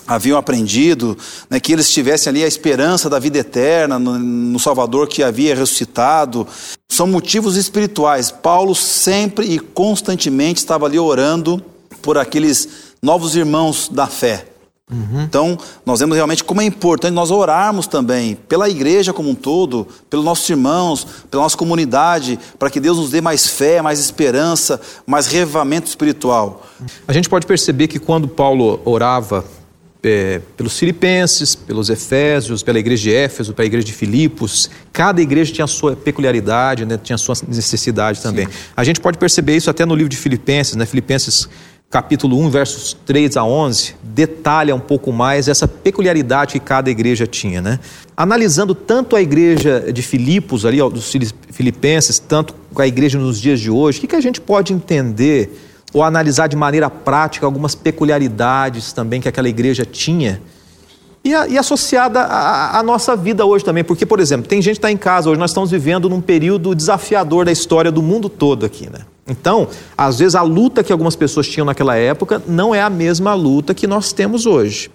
haviam 0.08 0.38
aprendido, 0.38 1.18
né, 1.50 1.60
que 1.60 1.74
eles 1.74 1.92
tivessem 1.92 2.30
ali 2.30 2.44
a 2.44 2.48
esperança 2.48 3.10
da 3.10 3.20
vida 3.20 3.38
eterna 3.38 4.00
no, 4.00 4.18
no, 4.18 4.60
Salvador 4.60 5.08
que 5.08 5.24
havia 5.24 5.56
ressuscitado. 5.56 6.48
São 6.90 7.08
motivos 7.08 7.56
espirituais. 7.56 8.32
Paulo 8.32 8.74
sempre 8.74 9.46
e 9.46 9.60
constantemente 9.60 10.60
estava 10.60 10.86
ali 10.86 11.00
orando 11.00 11.64
por 12.02 12.18
aqueles 12.18 12.68
novos 13.02 13.36
irmãos 13.36 13.90
da 13.90 14.08
fé. 14.08 14.48
Uhum. 14.92 15.22
Então, 15.22 15.58
nós 15.86 16.02
vemos 16.02 16.18
realmente 16.18 16.44
como 16.44 16.62
é 16.62 16.66
importante 16.66 17.14
nós 17.14 17.32
orarmos 17.32 17.88
também 17.88 18.36
pela 18.36 18.70
igreja 18.70 19.14
como 19.14 19.30
um 19.30 19.36
todo, 19.36 19.88
pelos 20.10 20.26
nossos 20.26 20.50
irmãos, 20.50 21.08
pela 21.30 21.44
nossa 21.44 21.56
comunidade, 21.56 22.38
para 22.60 22.70
que 22.70 22.80
Deus 22.80 22.98
nos 22.98 23.10
dê 23.10 23.22
mais 23.22 23.48
fé, 23.48 23.82
mais 23.82 24.00
esperança, 24.00 24.82
mais 25.06 25.28
revivamento 25.28 25.88
espiritual. 25.88 26.66
A 27.08 27.14
gente 27.14 27.30
pode 27.30 27.48
perceber 27.48 27.88
que 27.88 28.00
quando 28.00 28.28
Paulo 28.28 28.82
orava 28.84 29.46
é, 30.04 30.42
pelos 30.58 30.78
filipenses, 30.78 31.54
pelos 31.54 31.90
efésios, 31.90 32.64
pela 32.64 32.80
igreja 32.80 33.04
de 33.04 33.14
Éfeso, 33.14 33.54
pela 33.54 33.66
igreja 33.66 33.86
de 33.86 33.94
Filipos. 33.94 34.70
Cada 34.92 35.22
igreja 35.22 35.54
tinha 35.54 35.66
a 35.66 35.68
sua 35.68 35.96
peculiaridade, 35.96 36.86
né, 36.86 37.00
tinha 37.02 37.16
a 37.16 37.20
sua 37.20 37.36
necessidade 37.48 38.22
também. 38.22 38.46
Sim. 38.46 38.52
A 38.76 38.84
gente 38.84 39.00
pode 39.00 39.18
perceber 39.18 39.56
isso 39.56 39.70
até 39.70 39.86
no 39.86 39.96
livro 39.96 40.10
de 40.10 40.18
Filipenses, 40.18 40.76
né? 40.76 40.86
Filipenses 40.86 41.48
capítulo 41.92 42.40
1, 42.40 42.50
versos 42.50 42.98
3 43.06 43.36
a 43.36 43.44
11, 43.44 43.96
detalha 44.02 44.74
um 44.74 44.80
pouco 44.80 45.12
mais 45.12 45.50
essa 45.50 45.68
peculiaridade 45.68 46.54
que 46.54 46.60
cada 46.62 46.90
igreja 46.90 47.28
tinha, 47.28 47.62
né? 47.62 47.80
Analisando 48.16 48.74
tanto 48.74 49.14
a 49.14 49.22
igreja 49.22 49.92
de 49.92 50.02
Filipos 50.02 50.66
ali, 50.66 50.78
dos 50.78 51.12
filipenses, 51.50 52.18
tanto 52.18 52.56
a 52.78 52.88
igreja 52.88 53.20
nos 53.20 53.42
dias 53.42 53.60
de 53.60 53.70
hoje, 53.70 53.98
o 53.98 54.02
que, 54.02 54.08
que 54.08 54.16
a 54.16 54.22
gente 54.22 54.40
pode 54.40 54.72
entender 54.72 55.52
ou 55.94 56.04
analisar 56.04 56.48
de 56.48 56.56
maneira 56.56 56.90
prática 56.90 57.46
algumas 57.46 57.76
peculiaridades 57.76 58.94
também 58.94 59.20
que 59.22 59.28
aquela 59.28 59.50
igreja 59.50 59.86
tinha 59.86 60.42
e, 61.24 61.36
a, 61.36 61.48
e 61.48 61.58
associada 61.58 62.24
à 62.24 62.82
nossa 62.82 63.16
vida 63.16 63.46
hoje 63.46 63.64
também, 63.64 63.84
porque, 63.84 64.06
por 64.06 64.20
exemplo, 64.20 64.48
tem 64.48 64.62
gente 64.62 64.76
que 64.76 64.80
está 64.80 64.92
em 64.92 64.98
casa 64.98 65.30
hoje, 65.30 65.40
nós 65.40 65.52
estamos 65.52 65.70
vivendo 65.70 66.10
num 66.10 66.20
período 66.20 66.74
desafiador 66.74 67.46
da 67.46 67.52
história 67.52 67.92
do 67.92 68.02
mundo 68.02 68.28
todo 68.28 68.66
aqui, 68.66 68.90
né? 68.90 69.02
Então, 69.28 69.68
às 69.96 70.18
vezes 70.18 70.34
a 70.34 70.42
luta 70.42 70.84
que 70.84 70.92
algumas 70.92 71.16
pessoas 71.16 71.48
tinham 71.48 71.64
naquela 71.64 71.96
época 71.96 72.42
não 72.48 72.74
é 72.74 72.82
a 72.82 72.90
mesma 72.90 73.36
luta 73.36 73.74
que 73.74 73.86
nós 73.86 74.12
temos 74.12 74.48
hoje. 74.48 74.90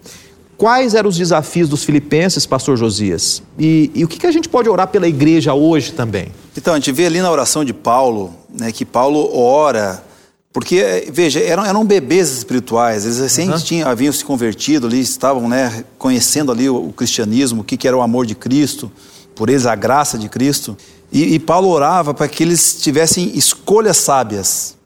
Quais 0.56 0.94
eram 0.94 1.08
os 1.08 1.16
desafios 1.16 1.68
dos 1.68 1.84
filipenses, 1.84 2.44
pastor 2.44 2.76
Josias? 2.76 3.42
E, 3.58 3.90
e 3.94 4.04
o 4.04 4.08
que, 4.08 4.18
que 4.18 4.26
a 4.26 4.32
gente 4.32 4.48
pode 4.48 4.68
orar 4.68 4.88
pela 4.88 5.06
igreja 5.06 5.54
hoje 5.54 5.92
também? 5.92 6.32
Então, 6.56 6.74
a 6.74 6.76
gente 6.76 6.90
vê 6.90 7.06
ali 7.06 7.20
na 7.20 7.30
oração 7.30 7.64
de 7.64 7.72
Paulo, 7.72 8.34
né, 8.52 8.72
que 8.72 8.84
Paulo 8.84 9.38
ora 9.38 10.02
porque, 10.56 11.10
veja, 11.12 11.38
eram, 11.38 11.66
eram 11.66 11.84
bebês 11.84 12.30
espirituais, 12.30 13.04
eles 13.04 13.18
recém 13.18 13.50
uhum. 13.50 13.58
tinham, 13.58 13.90
haviam 13.90 14.10
se 14.10 14.25
convertido 14.25 14.86
ali, 14.86 14.98
estavam 15.00 15.50
né, 15.50 15.84
conhecendo 15.98 16.50
ali 16.50 16.66
o, 16.66 16.76
o 16.76 16.92
cristianismo, 16.94 17.60
o 17.60 17.64
que, 17.64 17.76
que, 17.76 17.86
era 17.86 17.94
o 17.94 18.00
amor 18.00 18.25
de 18.25 18.34
Cristo, 18.34 18.90
por 19.34 19.50
eles 19.50 19.66
a 19.66 19.75
graça 19.75 20.16
de 20.16 20.30
Cristo. 20.30 20.75
E, 21.12 21.34
e 21.34 21.38
Paulo 21.38 21.68
orava 21.68 22.14
para 22.14 22.26
que 22.26 22.42
eles 22.42 22.78
tivessem 22.80 23.32
escolhas 23.36 23.98
sábias. 23.98 24.78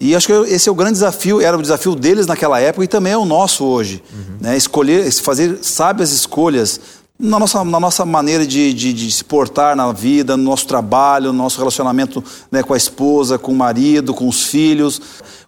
E 0.00 0.12
acho 0.12 0.26
que 0.26 0.32
esse 0.52 0.68
é 0.68 0.72
o 0.72 0.74
grande 0.74 0.94
desafio, 0.94 1.40
era 1.40 1.56
o 1.56 1.62
desafio 1.62 1.94
deles 1.94 2.26
naquela 2.26 2.58
época 2.58 2.82
e 2.84 2.88
também 2.88 3.12
é 3.12 3.16
o 3.16 3.24
nosso 3.24 3.64
hoje. 3.64 4.02
Uhum. 4.12 4.38
Né? 4.40 4.56
Escolher, 4.56 5.08
fazer 5.12 5.60
sábias 5.62 6.10
escolhas 6.10 6.80
na 7.18 7.38
nossa, 7.38 7.64
na 7.64 7.80
nossa 7.80 8.04
maneira 8.04 8.46
de, 8.46 8.72
de, 8.72 8.92
de 8.92 9.10
se 9.10 9.24
portar 9.24 9.74
na 9.74 9.90
vida, 9.90 10.36
no 10.36 10.44
nosso 10.44 10.66
trabalho, 10.66 11.32
no 11.32 11.42
nosso 11.42 11.58
relacionamento 11.58 12.22
né, 12.50 12.62
com 12.62 12.74
a 12.74 12.76
esposa, 12.76 13.38
com 13.38 13.52
o 13.52 13.56
marido, 13.56 14.12
com 14.12 14.28
os 14.28 14.44
filhos. 14.44 15.00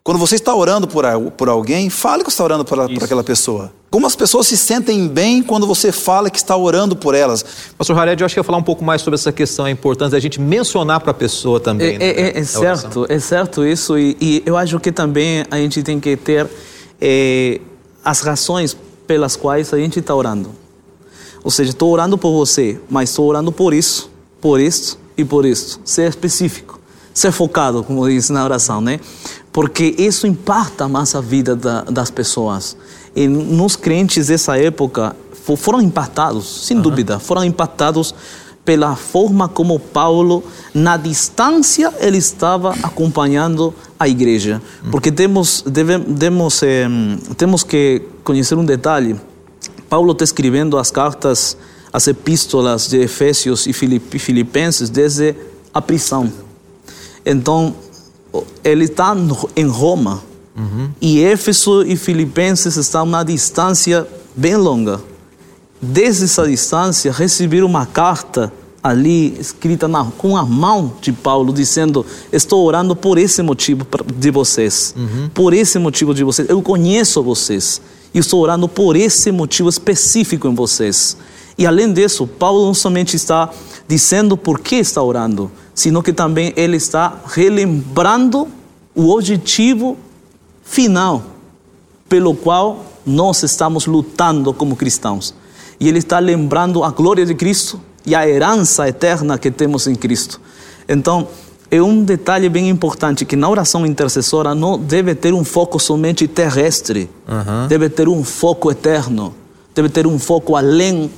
Quando 0.03 0.19
você 0.19 0.37
está 0.37 0.55
orando 0.55 0.89
por, 0.89 1.05
por 1.37 1.49
alguém, 1.51 1.91
fale 1.91 2.25
que 2.25 2.31
está 2.31 2.43
orando 2.43 2.65
por, 2.65 2.79
por, 2.89 3.05
aquela 3.05 3.23
pessoa. 3.23 3.71
Como 3.91 4.07
as 4.07 4.17
pessoas 4.17 4.47
se 4.47 4.57
sentem 4.57 5.07
bem 5.07 5.43
quando 5.43 5.67
você 5.67 5.93
fala 5.93 6.31
que 6.31 6.39
está 6.39 6.57
orando 6.57 6.97
por 6.97 7.15
elas. 7.15 7.45
Pastor 7.77 7.95
Jared, 7.95 8.23
eu 8.23 8.25
acho 8.25 8.35
que 8.35 8.39
eu 8.39 8.43
ia 8.43 8.47
falar 8.47 8.59
um 8.59 8.63
pouco 8.63 8.83
mais 8.83 9.03
sobre 9.03 9.17
essa 9.17 9.31
questão, 9.31 9.67
é 9.67 9.71
importante 9.71 10.17
a 10.17 10.19
gente 10.19 10.41
mencionar 10.41 11.01
para 11.01 11.11
a 11.11 11.15
pessoa 11.15 11.61
também. 11.61 11.97
É, 11.97 11.99
né, 11.99 12.07
é, 12.07 12.39
é 12.39 12.45
certo, 12.45 13.07
é 13.07 13.19
certo 13.19 13.67
isso, 13.67 13.99
e, 13.99 14.17
e, 14.19 14.43
eu 14.47 14.57
acho 14.57 14.81
que 14.81 14.91
também 14.91 15.45
a 15.51 15.57
gente 15.59 15.83
tem 15.83 16.01
que 16.01 16.17
ter 16.17 16.49
é, 16.99 17.61
as 18.03 18.21
razões 18.21 18.75
pelas 19.07 19.37
quais 19.37 19.75
a 19.75 19.79
gente 19.79 19.99
está 19.99 20.15
orando. 20.15 20.68
Ou 21.43 21.51
seja, 21.51 21.71
estou 21.71 21.91
orando 21.91 22.19
por 22.19 22.33
você, 22.33 22.81
mas 22.89 23.11
estou 23.11 23.27
orando 23.27 23.53
por 23.53 23.73
isso, 23.73 24.11
por 24.41 24.61
isso 24.61 24.99
e 25.17 25.25
por 25.25 25.45
isso. 25.45 25.81
Ser 25.85 26.09
específico, 26.09 26.79
ser 27.15 27.33
focado, 27.33 27.83
como 27.83 28.09
diz 28.09 28.31
na 28.31 28.45
oração, 28.45 28.81
né? 28.81 29.01
Porque 29.53 29.95
isso 29.99 30.27
impacta 30.27 30.89
mais 30.89 31.15
a 31.15 31.21
vida 31.21 31.57
da, 31.57 31.83
das 31.83 32.11
pessoas. 32.11 32.77
E 33.15 33.27
nos 33.27 33.77
crentes 33.77 34.29
dessa 34.29 34.57
época 34.59 35.17
foram 35.57 35.81
impactados, 35.81 36.67
sem 36.67 36.77
uhum. 36.77 36.83
dúvida, 36.83 37.19
foram 37.19 37.43
impactados 37.43 38.15
pela 38.69 38.95
forma 38.97 39.49
como 39.49 39.81
Paulo, 39.81 40.45
na 40.75 40.99
distância, 40.99 41.91
ele 42.01 42.19
estava 42.19 42.75
acompanhando 42.83 43.73
a 43.99 44.07
igreja. 44.07 44.61
Uhum. 44.85 44.91
Porque 44.91 45.11
temos, 45.11 45.65
devemos, 45.67 46.63
eh, 46.63 46.87
temos 47.39 47.65
que 47.65 48.03
conhecer 48.23 48.57
um 48.57 48.65
detalhe 48.67 49.19
Paulo 49.89 50.13
está 50.13 50.25
escrevendo 50.25 50.77
as 50.77 50.91
cartas, 50.91 51.57
as 51.93 52.07
epístolas 52.07 52.89
de 52.89 52.99
Efésios 52.99 53.67
e 53.67 53.73
Filipenses 53.73 54.91
desde 54.91 55.35
a 55.73 55.81
prisão. 55.81 56.33
Então, 57.25 57.75
ele 58.63 58.85
está 58.85 59.17
em 59.57 59.67
Roma. 59.67 60.23
Uhum. 60.57 60.91
E 61.01 61.23
Éfeso 61.23 61.83
e 61.83 61.97
Filipenses 61.97 62.77
estão 62.77 63.07
na 63.07 63.23
distância 63.23 64.07
bem 64.35 64.57
longa. 64.57 65.01
Desde 65.81 66.25
essa 66.25 66.47
distância, 66.47 67.13
receberam 67.13 67.67
uma 67.67 67.87
carta 67.87 68.53
ali 68.83 69.39
escrita 69.39 69.87
na, 69.87 70.05
com 70.05 70.37
a 70.37 70.45
mão 70.45 70.93
de 71.01 71.13
Paulo, 71.13 71.53
dizendo: 71.53 72.05
Estou 72.33 72.65
orando 72.65 72.97
por 72.97 73.19
esse 73.19 73.43
motivo 73.43 73.87
de 74.17 74.31
vocês. 74.31 74.95
Uhum. 74.97 75.29
Por 75.33 75.55
esse 75.55 75.79
motivo 75.79 76.13
de 76.13 76.25
vocês. 76.25 76.49
Eu 76.49 76.61
conheço 76.61 77.23
vocês. 77.23 77.81
E 78.13 78.19
estou 78.19 78.41
orando 78.41 78.69
por 78.69 78.97
esse 78.97 79.31
motivo 79.31 79.69
específico 79.69 80.49
em 80.49 80.55
vocês. 80.55 81.17
E 81.57 81.67
além 81.67 81.93
disso, 81.93 82.27
Paulo 82.27 82.67
não 82.67 82.75
somente 82.75 83.17
está 83.17 83.51
dizendo 83.87 84.37
por 84.37 84.61
que 84.61 84.77
está 84.77 85.03
orando, 85.03 85.51
sino 85.75 86.03
que 86.03 86.13
também 86.13 86.53
ele 86.57 86.77
está 86.77 87.21
relembrando 87.27 88.49
o 88.95 89.11
objetivo 89.11 89.97
final 90.63 91.23
pelo 92.09 92.35
qual 92.35 92.85
nós 93.05 93.43
estamos 93.43 93.87
lutando 93.87 94.53
como 94.53 94.77
cristãos. 94.77 95.35
E 95.81 95.89
ele 95.89 95.99
está 95.99 96.19
lembrando 96.19 96.83
a 96.85 96.91
glória 96.91 97.25
de 97.25 97.35
Cristo 97.35 97.81
e 98.05 98.15
a 98.15 98.29
herança 98.29 98.89
eterna 98.89 99.39
que 99.39 99.51
temos 99.51 99.87
em 99.87 99.95
Cristo. 99.95 100.41
Então, 100.89 101.29
é 101.71 101.83
um 101.83 102.03
detalhe 102.03 102.49
bem 102.49 102.69
importante 102.69 103.25
que 103.25 103.37
na 103.37 103.49
oração 103.49 103.85
intercessora 103.85 104.55
não 104.55 104.79
deve 104.79 105.15
ter 105.15 105.35
um 105.35 105.45
foco 105.45 105.79
somente 105.79 106.27
terrestre, 106.27 107.11
uhum. 107.29 107.67
deve 107.69 107.89
ter 107.91 108.09
um 108.09 108.25
foco 108.25 108.71
eterno, 108.71 109.35
deve 109.75 109.89
ter 109.89 110.07
um 110.07 110.19
foco 110.19 110.57
além 110.57 111.11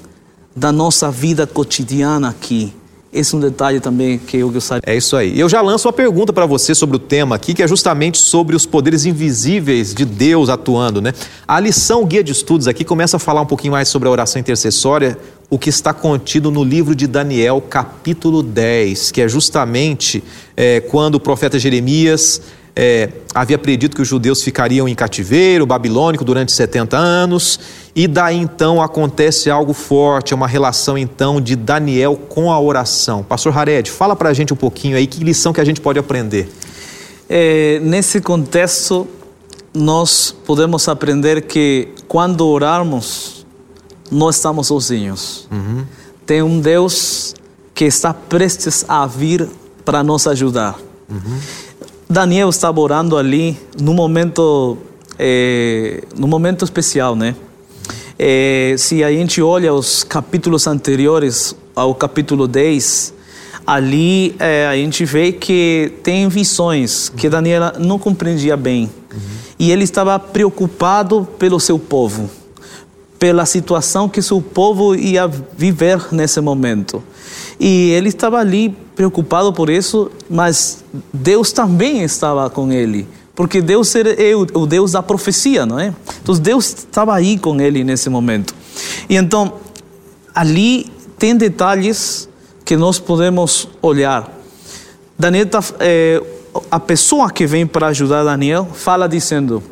da 0.54 0.72
nossa 0.72 1.10
vida 1.10 1.46
cotidiana 1.46 2.30
aqui. 2.30 2.74
Esse 3.12 3.34
é 3.34 3.38
um 3.38 3.40
detalhe 3.40 3.80
também 3.80 4.18
que 4.18 4.36
eu 4.36 4.50
gostaria. 4.50 4.82
É 4.86 4.96
isso 4.96 5.16
aí. 5.16 5.38
Eu 5.38 5.48
já 5.48 5.60
lanço 5.60 5.88
uma 5.88 5.92
pergunta 5.92 6.32
para 6.32 6.46
você 6.46 6.76
sobre 6.76 6.94
o 6.94 6.98
tema 6.98 7.34
aqui, 7.34 7.52
que 7.52 7.62
é 7.62 7.66
justamente 7.66 8.18
sobre 8.18 8.54
os 8.54 8.64
poderes 8.64 9.04
invisíveis 9.04 9.92
de 9.92 10.04
Deus 10.04 10.48
atuando, 10.48 11.02
né? 11.02 11.12
A 11.46 11.58
lição 11.58 12.04
Guia 12.06 12.22
de 12.22 12.30
Estudos 12.30 12.68
aqui 12.68 12.84
começa 12.84 13.16
a 13.16 13.20
falar 13.20 13.40
um 13.40 13.46
pouquinho 13.46 13.72
mais 13.72 13.88
sobre 13.88 14.06
a 14.06 14.12
oração 14.12 14.38
intercessória, 14.38 15.18
o 15.50 15.58
que 15.58 15.68
está 15.68 15.92
contido 15.92 16.52
no 16.52 16.62
livro 16.62 16.94
de 16.94 17.08
Daniel, 17.08 17.60
capítulo 17.60 18.44
10, 18.44 19.10
que 19.10 19.20
é 19.20 19.28
justamente 19.28 20.22
é, 20.56 20.78
quando 20.78 21.16
o 21.16 21.20
profeta 21.20 21.58
Jeremias 21.58 22.40
é, 22.82 23.10
havia 23.34 23.58
predito 23.58 23.94
que 23.94 24.00
os 24.00 24.08
judeus 24.08 24.42
ficariam 24.42 24.88
em 24.88 24.94
cativeiro 24.94 25.66
babilônico 25.66 26.24
durante 26.24 26.50
70 26.50 26.96
anos, 26.96 27.60
e 27.94 28.08
daí 28.08 28.38
então 28.38 28.80
acontece 28.80 29.50
algo 29.50 29.74
forte, 29.74 30.32
é 30.32 30.36
uma 30.36 30.48
relação 30.48 30.96
então 30.96 31.42
de 31.42 31.54
Daniel 31.56 32.16
com 32.16 32.50
a 32.50 32.58
oração. 32.58 33.22
Pastor 33.22 33.54
Hared, 33.54 33.90
fala 33.90 34.16
para 34.16 34.30
a 34.30 34.32
gente 34.32 34.54
um 34.54 34.56
pouquinho 34.56 34.96
aí, 34.96 35.06
que 35.06 35.22
lição 35.22 35.52
que 35.52 35.60
a 35.60 35.64
gente 35.64 35.78
pode 35.78 35.98
aprender? 35.98 36.50
É, 37.28 37.78
nesse 37.82 38.18
contexto, 38.18 39.06
nós 39.74 40.34
podemos 40.46 40.88
aprender 40.88 41.42
que 41.42 41.88
quando 42.08 42.46
orarmos, 42.46 43.44
não 44.10 44.30
estamos 44.30 44.68
sozinhos. 44.68 45.46
Uhum. 45.52 45.84
Tem 46.24 46.40
um 46.42 46.58
Deus 46.58 47.34
que 47.74 47.84
está 47.84 48.14
prestes 48.14 48.86
a 48.88 49.06
vir 49.06 49.46
para 49.84 50.02
nos 50.02 50.26
ajudar. 50.26 50.78
Uhum. 51.10 51.38
Daniel 52.10 52.48
estava 52.48 52.80
orando 52.80 53.16
ali 53.16 53.56
num 53.80 53.94
momento, 53.94 54.76
é, 55.16 56.02
num 56.18 56.26
momento 56.26 56.64
especial, 56.64 57.14
né? 57.14 57.36
É, 58.18 58.74
se 58.76 59.04
a 59.04 59.12
gente 59.12 59.40
olha 59.40 59.72
os 59.72 60.02
capítulos 60.02 60.66
anteriores 60.66 61.54
ao 61.74 61.94
capítulo 61.94 62.48
10, 62.48 63.14
ali 63.64 64.34
é, 64.40 64.66
a 64.66 64.74
gente 64.74 65.04
vê 65.04 65.30
que 65.30 65.92
tem 66.02 66.28
visões 66.28 67.08
que 67.10 67.28
Daniel 67.28 67.74
não 67.78 67.96
compreendia 67.96 68.56
bem. 68.56 68.90
Uhum. 69.12 69.20
E 69.56 69.70
ele 69.70 69.84
estava 69.84 70.18
preocupado 70.18 71.28
pelo 71.38 71.60
seu 71.60 71.78
povo 71.78 72.28
pela 73.20 73.44
situação 73.44 74.08
que 74.08 74.22
seu 74.22 74.40
povo 74.40 74.94
ia 74.94 75.28
viver 75.28 76.08
nesse 76.10 76.40
momento. 76.40 77.02
E 77.60 77.90
ele 77.90 78.08
estava 78.08 78.38
ali 78.38 78.74
preocupado 78.96 79.52
por 79.52 79.68
isso, 79.68 80.10
mas 80.28 80.82
Deus 81.12 81.52
também 81.52 82.02
estava 82.02 82.48
com 82.48 82.72
ele, 82.72 83.06
porque 83.34 83.60
Deus 83.60 83.94
é 83.94 84.34
o 84.34 84.66
Deus 84.66 84.92
da 84.92 85.02
profecia, 85.02 85.66
não 85.66 85.78
é? 85.78 85.94
Então 86.22 86.34
Deus 86.36 86.68
estava 86.68 87.14
aí 87.14 87.38
com 87.38 87.60
ele 87.60 87.84
nesse 87.84 88.08
momento. 88.08 88.54
E 89.06 89.16
então 89.16 89.52
ali 90.34 90.90
tem 91.18 91.36
detalhes 91.36 92.26
que 92.64 92.74
nós 92.76 92.98
podemos 92.98 93.68
olhar. 93.82 94.32
Daniel, 95.18 95.46
é, 95.78 96.22
a 96.70 96.80
pessoa 96.80 97.30
que 97.30 97.46
vem 97.46 97.66
para 97.66 97.88
ajudar 97.88 98.24
Daniel 98.24 98.66
fala 98.72 99.06
dizendo: 99.06 99.62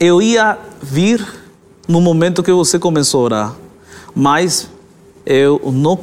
Eu 0.00 0.22
ia 0.22 0.58
vir 0.82 1.43
no 1.86 2.00
momento 2.00 2.42
que 2.42 2.52
você 2.52 2.78
começou 2.78 3.20
a 3.20 3.24
orar, 3.24 3.56
mas 4.14 4.68
eu 5.26 5.60
não 5.72 5.98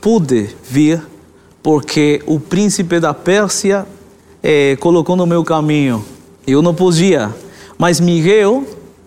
pude 0.00 0.50
vir 0.68 1.02
porque 1.62 2.22
o 2.26 2.40
príncipe 2.40 2.98
da 2.98 3.12
Pérsia 3.12 3.86
é, 4.42 4.76
colocou 4.76 5.16
no 5.16 5.26
meu 5.26 5.44
caminho. 5.44 6.04
Eu 6.46 6.62
não 6.62 6.74
podia, 6.74 7.34
mas 7.76 8.00
Miguel 8.00 8.64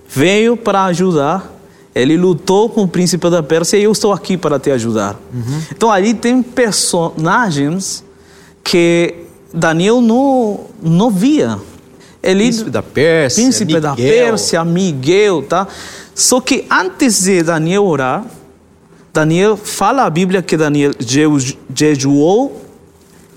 veio 0.07 0.55
para 0.55 0.85
ajudar. 0.85 1.51
Ele 1.95 2.17
lutou 2.17 2.69
com 2.69 2.83
o 2.83 2.87
príncipe 2.87 3.29
da 3.29 3.43
Pérsia 3.43 3.77
e 3.77 3.83
eu 3.83 3.91
estou 3.91 4.11
aqui 4.11 4.35
para 4.35 4.59
te 4.59 4.71
ajudar. 4.71 5.19
Uhum. 5.31 5.61
Então 5.71 5.91
ali 5.91 6.13
tem 6.13 6.41
personagens 6.41 8.03
que 8.63 9.15
Daniel 9.53 10.01
não, 10.01 10.61
não 10.81 11.11
via. 11.11 11.59
Ele, 12.21 12.45
príncipe 12.45 12.69
da 12.69 12.81
Pérsia, 12.81 13.43
príncipe 13.43 13.73
Miguel. 13.73 13.81
da 13.81 13.95
Pérsia, 13.95 14.65
Miguel, 14.65 15.43
tá? 15.43 15.67
Só 16.15 16.39
que 16.39 16.65
antes 16.69 17.23
de 17.23 17.43
Daniel 17.43 17.85
orar, 17.85 18.25
Daniel 19.13 19.55
fala 19.57 20.05
a 20.05 20.09
Bíblia 20.09 20.41
que 20.41 20.57
Daniel 20.57 20.91
jejuou 21.73 22.63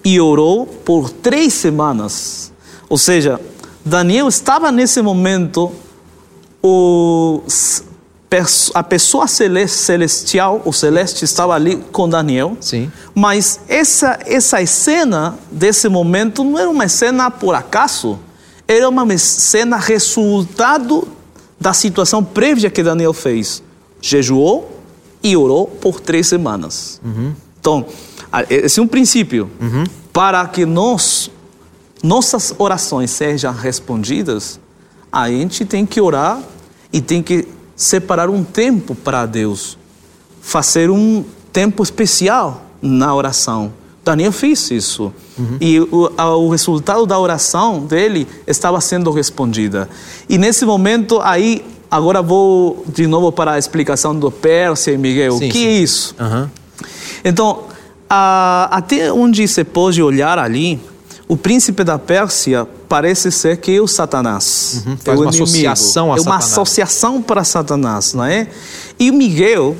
e 0.04 0.20
orou 0.20 0.66
por 0.66 1.10
três 1.10 1.52
semanas. 1.52 2.52
Ou 2.88 2.96
seja, 2.96 3.40
Daniel 3.84 4.28
estava 4.28 4.70
nesse 4.72 5.02
momento, 5.02 5.72
a 8.74 8.82
pessoa 8.82 9.26
celestial, 9.26 10.62
o 10.64 10.72
celeste, 10.72 11.24
estava 11.24 11.54
ali 11.54 11.76
com 11.92 12.08
Daniel. 12.08 12.56
Sim. 12.60 12.90
Mas 13.14 13.60
essa, 13.68 14.18
essa 14.26 14.64
cena 14.66 15.38
desse 15.50 15.88
momento 15.88 16.42
não 16.42 16.58
era 16.58 16.70
uma 16.70 16.88
cena 16.88 17.30
por 17.30 17.54
acaso, 17.54 18.18
era 18.66 18.88
uma 18.88 19.18
cena 19.18 19.76
resultado 19.76 21.15
da 21.66 21.72
situação 21.72 22.22
prévia 22.22 22.70
que 22.70 22.80
Daniel 22.80 23.12
fez. 23.12 23.60
Jejuou 24.00 24.80
e 25.20 25.36
orou 25.36 25.66
por 25.66 25.98
três 25.98 26.28
semanas. 26.28 27.00
Uhum. 27.04 27.34
Então, 27.58 27.84
esse 28.48 28.78
é 28.78 28.82
um 28.84 28.86
princípio. 28.86 29.50
Uhum. 29.60 29.82
Para 30.12 30.46
que 30.46 30.64
nós, 30.64 31.28
nossas 32.04 32.54
orações 32.56 33.10
sejam 33.10 33.52
respondidas, 33.52 34.60
a 35.10 35.28
gente 35.28 35.64
tem 35.64 35.84
que 35.84 36.00
orar 36.00 36.40
e 36.92 37.00
tem 37.00 37.20
que 37.20 37.48
separar 37.74 38.30
um 38.30 38.44
tempo 38.44 38.94
para 38.94 39.26
Deus. 39.26 39.76
fazer 40.40 40.88
um 40.88 41.24
tempo 41.52 41.82
especial 41.82 42.62
na 42.80 43.12
oração. 43.12 43.72
Daniel 44.06 44.30
fez 44.30 44.70
isso. 44.70 45.12
Uhum. 45.36 45.56
E 45.60 45.80
o, 45.80 46.12
o, 46.16 46.48
resultado 46.48 47.04
da 47.04 47.18
oração 47.18 47.80
dele 47.80 48.24
estava 48.46 48.80
sendo 48.80 49.10
respondida. 49.10 49.88
E 50.28 50.38
nesse 50.38 50.64
momento, 50.64 51.20
aí, 51.20 51.64
agora 51.90 52.22
vou 52.22 52.84
de 52.86 53.04
novo 53.08 53.32
para 53.32 53.54
a 53.54 53.58
explicação 53.58 54.16
do 54.16 54.30
Pérsia 54.30 54.92
e 54.92 54.96
Miguel. 54.96 55.34
o 55.34 55.40
que 55.40 55.50
sim. 55.50 55.66
é 55.66 55.72
isso? 55.72 56.14
Uhum. 56.20 56.48
Então, 57.24 57.64
a, 58.08 58.68
até 58.70 59.12
onde 59.12 59.48
se 59.48 59.64
pode 59.64 60.00
olhar 60.00 60.38
ali, 60.38 60.78
o 61.26 61.36
príncipe 61.36 61.82
da 61.82 61.98
Pérsia 61.98 62.64
parece 62.88 63.32
ser 63.32 63.56
que 63.56 63.76
é 63.76 63.80
o 63.80 63.88
Satanás. 63.88 64.84
Uhum, 64.86 64.96
faz 64.98 65.18
é 65.18 65.22
uma 65.24 65.30
inimigo. 65.30 65.42
associação 65.42 66.12
a 66.12 66.16
É 66.16 66.20
uma 66.20 66.36
associação 66.36 67.20
para 67.20 67.42
Satanás, 67.42 68.14
não 68.14 68.24
é? 68.24 68.46
E 69.00 69.10
Miguel, 69.10 69.76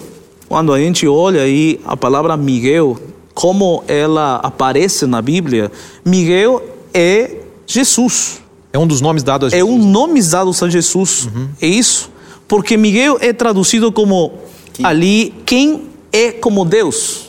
quando 0.49 0.73
a 0.73 0.81
gente 0.81 1.07
olha 1.07 1.43
aí 1.43 1.81
a 1.87 1.97
palavra 1.97 2.37
Miguel, 2.37 2.99
como 3.37 3.85
ela 3.87 4.37
aparece 4.37 5.05
na 5.07 5.21
Bíblia, 5.21 5.71
Miguel 6.03 6.63
é 6.95 7.37
Jesus. 7.67 8.41
É 8.73 8.79
um 8.79 8.87
dos 8.87 9.03
nomes 9.03 9.23
dados 9.23 9.53
a 9.53 9.57
Jesus. 9.57 9.71
É 9.71 9.75
um 9.75 9.79
nome 9.79 10.23
dado 10.23 10.51
a 10.59 10.71
Jesus. 10.71 11.27
Uhum. 11.27 11.49
É 11.61 11.67
isso. 11.67 12.11
Porque 12.49 12.79
Miguel 12.79 13.19
é 13.21 13.35
traduzido 13.35 13.93
como 13.93 14.33
quem? 14.73 14.87
ali 14.87 15.35
quem 15.45 15.83
é 16.11 16.33
como 16.33 16.65
Deus. 16.65 17.29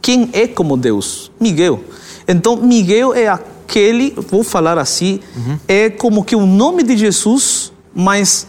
Quem 0.00 0.30
é 0.32 0.48
como 0.48 0.74
Deus? 0.74 1.30
Miguel. 1.38 1.84
Então, 2.26 2.56
Miguel 2.56 3.12
é 3.12 3.28
aquele, 3.28 4.14
vou 4.30 4.42
falar 4.42 4.78
assim, 4.78 5.20
uhum. 5.36 5.58
é 5.68 5.90
como 5.90 6.24
que 6.24 6.34
o 6.34 6.46
nome 6.46 6.82
de 6.82 6.96
Jesus, 6.96 7.70
mas 7.94 8.46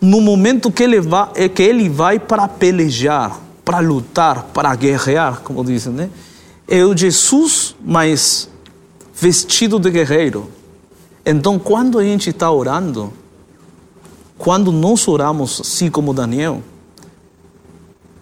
no 0.00 0.22
momento 0.22 0.72
que 0.72 0.84
ele 0.84 1.02
vai, 1.02 1.28
é 1.34 1.50
que 1.50 1.62
ele 1.62 1.90
vai 1.90 2.18
para 2.18 2.48
pelejar, 2.48 3.38
para 3.62 3.80
lutar, 3.80 4.44
para 4.54 4.74
guerrear, 4.74 5.42
como 5.42 5.62
dizem, 5.62 5.92
né? 5.92 6.08
É 6.70 6.84
o 6.84 6.96
Jesus, 6.96 7.74
mas 7.84 8.48
vestido 9.12 9.78
de 9.80 9.90
guerreiro. 9.90 10.48
Então, 11.26 11.58
quando 11.58 11.98
a 11.98 12.04
gente 12.04 12.30
está 12.30 12.50
orando, 12.50 13.12
quando 14.38 14.70
nós 14.70 15.06
oramos 15.08 15.60
assim 15.60 15.90
como 15.90 16.14
Daniel, 16.14 16.62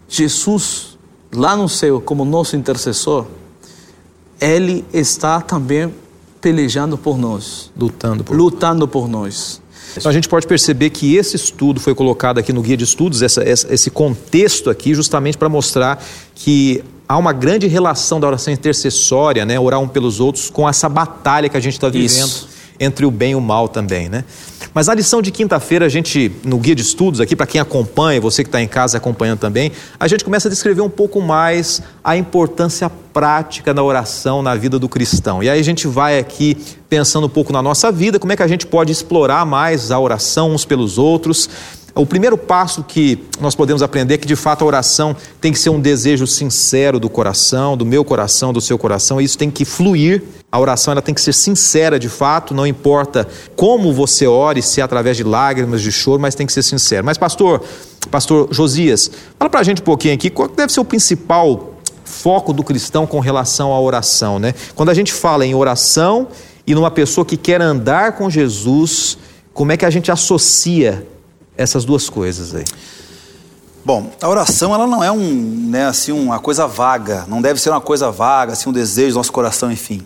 Jesus 0.08 0.98
lá 1.30 1.54
no 1.54 1.68
céu 1.68 2.00
como 2.00 2.24
nosso 2.24 2.56
intercessor, 2.56 3.26
ele 4.40 4.84
está 4.92 5.42
também 5.42 5.92
pelejando 6.40 6.96
por 6.96 7.18
nós, 7.18 7.70
lutando 7.76 8.24
por, 8.24 8.34
lutando 8.34 8.88
por 8.88 9.08
nós. 9.08 9.60
Então 9.96 10.10
a 10.10 10.12
gente 10.12 10.28
pode 10.28 10.46
perceber 10.46 10.90
que 10.90 11.16
esse 11.16 11.36
estudo 11.36 11.80
foi 11.80 11.94
colocado 11.94 12.38
aqui 12.38 12.52
no 12.52 12.62
guia 12.62 12.76
de 12.76 12.84
estudos, 12.84 13.20
essa, 13.20 13.42
essa, 13.42 13.72
esse 13.72 13.90
contexto 13.90 14.70
aqui, 14.70 14.94
justamente 14.94 15.36
para 15.36 15.48
mostrar 15.48 16.02
que 16.34 16.82
há 17.08 17.16
uma 17.16 17.32
grande 17.32 17.66
relação 17.66 18.20
da 18.20 18.26
oração 18.26 18.52
intercessória, 18.52 19.46
né, 19.46 19.58
orar 19.58 19.80
um 19.80 19.88
pelos 19.88 20.20
outros, 20.20 20.50
com 20.50 20.68
essa 20.68 20.88
batalha 20.88 21.48
que 21.48 21.56
a 21.56 21.60
gente 21.60 21.74
está 21.74 21.88
vivendo. 21.88 22.26
Isso 22.26 22.58
entre 22.80 23.04
o 23.04 23.10
bem 23.10 23.32
e 23.32 23.34
o 23.34 23.40
mal 23.40 23.68
também, 23.68 24.08
né? 24.08 24.24
Mas 24.72 24.86
na 24.86 24.94
lição 24.94 25.20
de 25.20 25.30
quinta-feira, 25.30 25.86
a 25.86 25.88
gente, 25.88 26.30
no 26.44 26.58
guia 26.58 26.74
de 26.74 26.82
estudos 26.82 27.20
aqui, 27.20 27.34
para 27.34 27.46
quem 27.46 27.60
acompanha, 27.60 28.20
você 28.20 28.44
que 28.44 28.48
está 28.48 28.62
em 28.62 28.68
casa 28.68 28.98
acompanhando 28.98 29.40
também, 29.40 29.72
a 29.98 30.06
gente 30.06 30.24
começa 30.24 30.46
a 30.46 30.50
descrever 30.50 30.82
um 30.82 30.90
pouco 30.90 31.20
mais 31.20 31.82
a 32.04 32.16
importância 32.16 32.88
prática 33.12 33.74
da 33.74 33.82
oração 33.82 34.42
na 34.42 34.54
vida 34.54 34.78
do 34.78 34.88
cristão. 34.88 35.42
E 35.42 35.50
aí 35.50 35.58
a 35.58 35.64
gente 35.64 35.88
vai 35.88 36.18
aqui 36.18 36.56
pensando 36.88 37.26
um 37.26 37.30
pouco 37.30 37.52
na 37.52 37.62
nossa 37.62 37.90
vida, 37.90 38.18
como 38.18 38.32
é 38.32 38.36
que 38.36 38.42
a 38.42 38.48
gente 38.48 38.66
pode 38.66 38.92
explorar 38.92 39.44
mais 39.44 39.90
a 39.90 39.98
oração 39.98 40.52
uns 40.52 40.64
pelos 40.64 40.98
outros 40.98 41.48
o 41.98 42.06
primeiro 42.06 42.38
passo 42.38 42.84
que 42.84 43.24
nós 43.40 43.56
podemos 43.56 43.82
aprender 43.82 44.14
é 44.14 44.18
que 44.18 44.26
de 44.26 44.36
fato 44.36 44.62
a 44.62 44.66
oração 44.66 45.16
tem 45.40 45.52
que 45.52 45.58
ser 45.58 45.70
um 45.70 45.80
desejo 45.80 46.28
sincero 46.28 47.00
do 47.00 47.10
coração, 47.10 47.76
do 47.76 47.84
meu 47.84 48.04
coração, 48.04 48.52
do 48.52 48.60
seu 48.60 48.78
coração, 48.78 49.20
e 49.20 49.24
isso 49.24 49.36
tem 49.36 49.50
que 49.50 49.64
fluir. 49.64 50.22
A 50.50 50.60
oração 50.60 50.92
ela 50.92 51.02
tem 51.02 51.12
que 51.12 51.20
ser 51.20 51.32
sincera 51.32 51.98
de 51.98 52.08
fato, 52.08 52.54
não 52.54 52.66
importa 52.66 53.26
como 53.56 53.92
você 53.92 54.28
ore, 54.28 54.62
se 54.62 54.80
é 54.80 54.84
através 54.84 55.16
de 55.16 55.24
lágrimas, 55.24 55.82
de 55.82 55.90
choro, 55.90 56.20
mas 56.20 56.36
tem 56.36 56.46
que 56.46 56.52
ser 56.52 56.62
sincero. 56.62 57.04
Mas 57.04 57.18
pastor, 57.18 57.62
pastor 58.10 58.48
Josias, 58.52 59.10
fala 59.36 59.50
pra 59.50 59.64
gente 59.64 59.82
um 59.82 59.84
pouquinho 59.84 60.14
aqui, 60.14 60.30
qual 60.30 60.48
deve 60.48 60.72
ser 60.72 60.80
o 60.80 60.84
principal 60.84 61.74
foco 62.04 62.52
do 62.52 62.62
cristão 62.62 63.06
com 63.06 63.18
relação 63.18 63.72
à 63.72 63.80
oração, 63.80 64.38
né? 64.38 64.54
Quando 64.74 64.88
a 64.90 64.94
gente 64.94 65.12
fala 65.12 65.44
em 65.44 65.54
oração 65.54 66.28
e 66.64 66.74
numa 66.74 66.92
pessoa 66.92 67.24
que 67.24 67.36
quer 67.36 67.60
andar 67.60 68.12
com 68.12 68.30
Jesus, 68.30 69.18
como 69.52 69.72
é 69.72 69.76
que 69.76 69.84
a 69.84 69.90
gente 69.90 70.12
associa 70.12 71.04
essas 71.58 71.84
duas 71.84 72.08
coisas 72.08 72.54
aí? 72.54 72.64
Bom, 73.84 74.10
a 74.20 74.28
oração 74.28 74.74
ela 74.74 74.86
não 74.86 75.02
é 75.02 75.10
um, 75.10 75.68
né, 75.70 75.86
assim, 75.86 76.12
uma 76.12 76.38
coisa 76.38 76.66
vaga, 76.66 77.24
não 77.26 77.42
deve 77.42 77.60
ser 77.60 77.70
uma 77.70 77.80
coisa 77.80 78.10
vaga, 78.10 78.52
assim, 78.52 78.68
um 78.68 78.72
desejo 78.72 79.14
do 79.14 79.16
nosso 79.16 79.32
coração, 79.32 79.72
enfim. 79.72 80.02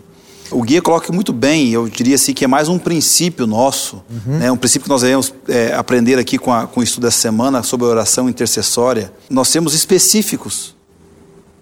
O 0.50 0.62
guia 0.62 0.82
coloca 0.82 1.12
muito 1.12 1.32
bem, 1.32 1.70
eu 1.70 1.88
diria 1.88 2.14
assim 2.14 2.34
que 2.34 2.44
é 2.44 2.48
mais 2.48 2.68
um 2.68 2.78
princípio 2.78 3.46
nosso, 3.46 4.02
uhum. 4.10 4.38
né, 4.38 4.52
um 4.52 4.56
princípio 4.56 4.84
que 4.84 4.88
nós 4.88 5.02
devemos 5.02 5.34
é, 5.48 5.72
aprender 5.74 6.18
aqui 6.18 6.38
com, 6.38 6.52
a, 6.52 6.66
com 6.66 6.80
o 6.80 6.82
estudo 6.82 7.04
dessa 7.04 7.18
semana 7.18 7.62
sobre 7.62 7.86
a 7.86 7.90
oração 7.90 8.28
intercessória. 8.28 9.12
Nós 9.28 9.50
temos 9.50 9.74
específicos. 9.74 10.74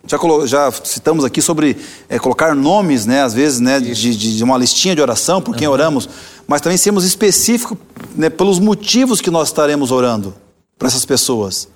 Já, 0.07 0.18
já 0.46 0.72
citamos 0.85 1.24
aqui 1.24 1.40
sobre 1.40 1.76
é, 2.09 2.18
colocar 2.18 2.55
nomes, 2.55 3.07
né, 3.07 3.22
às 3.22 3.33
vezes, 3.33 3.61
né, 3.61 3.79
de, 3.79 3.94
de, 3.94 4.37
de, 4.37 4.44
uma 4.44 4.59
listinha 4.59 4.94
de 4.94 5.00
oração 5.00 5.40
por 5.40 5.55
quem 5.55 5.68
uhum. 5.68 5.74
oramos 5.74 6.09
mas 6.50 6.60
também 6.60 6.76
sermos 6.76 7.04
específicos 7.04 7.78
né, 8.16 8.28
pelos 8.28 8.58
motivos 8.58 9.20
que 9.20 9.30
nós 9.30 9.46
estaremos 9.50 9.92
orando 9.92 10.34
para 10.76 10.88
essas 10.88 11.04
pessoas. 11.04 11.68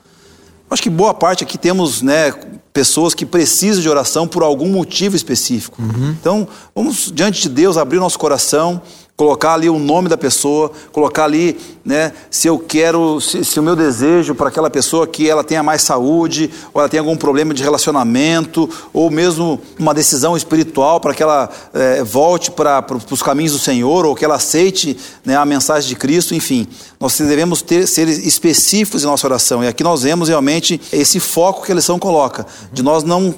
Acho 0.68 0.82
que 0.82 0.90
boa 0.90 1.14
parte 1.14 1.44
aqui 1.44 1.56
temos 1.56 2.02
né, 2.02 2.32
pessoas 2.72 3.14
que 3.14 3.24
precisam 3.24 3.80
de 3.80 3.88
oração 3.88 4.26
por 4.26 4.42
algum 4.42 4.68
motivo 4.68 5.14
específico. 5.14 5.80
Uhum. 5.80 6.16
Então, 6.20 6.48
vamos 6.74 7.12
diante 7.14 7.42
de 7.42 7.50
Deus 7.50 7.76
abrir 7.76 8.00
nosso 8.00 8.18
coração 8.18 8.82
colocar 9.16 9.54
ali 9.54 9.70
o 9.70 9.78
nome 9.78 10.08
da 10.08 10.16
pessoa, 10.16 10.72
colocar 10.90 11.24
ali, 11.24 11.56
né, 11.84 12.12
se 12.30 12.48
eu 12.48 12.58
quero, 12.58 13.20
se, 13.20 13.44
se 13.44 13.60
o 13.60 13.62
meu 13.62 13.76
desejo 13.76 14.34
para 14.34 14.48
aquela 14.48 14.68
pessoa 14.68 15.06
que 15.06 15.28
ela 15.28 15.44
tenha 15.44 15.62
mais 15.62 15.82
saúde, 15.82 16.50
ou 16.72 16.80
ela 16.80 16.88
tenha 16.88 17.00
algum 17.00 17.16
problema 17.16 17.54
de 17.54 17.62
relacionamento, 17.62 18.68
ou 18.92 19.10
mesmo 19.10 19.60
uma 19.78 19.94
decisão 19.94 20.36
espiritual 20.36 20.98
para 21.00 21.14
que 21.14 21.22
ela 21.22 21.48
é, 21.72 22.02
volte 22.02 22.50
para, 22.50 22.82
para 22.82 22.96
os 22.96 23.22
caminhos 23.22 23.52
do 23.52 23.58
Senhor, 23.58 24.04
ou 24.04 24.16
que 24.16 24.24
ela 24.24 24.34
aceite 24.34 24.96
né, 25.24 25.36
a 25.36 25.44
mensagem 25.44 25.88
de 25.88 25.94
Cristo, 25.94 26.34
enfim, 26.34 26.66
nós 26.98 27.16
devemos 27.16 27.62
ter, 27.62 27.86
ser 27.86 28.08
específicos 28.08 29.04
em 29.04 29.06
nossa 29.06 29.26
oração. 29.28 29.62
E 29.62 29.68
aqui 29.68 29.84
nós 29.84 30.02
vemos 30.02 30.28
realmente 30.28 30.80
esse 30.92 31.20
foco 31.20 31.64
que 31.64 31.70
a 31.70 31.74
lição 31.76 32.00
coloca, 32.00 32.44
de 32.72 32.82
nós 32.82 33.04
não 33.04 33.32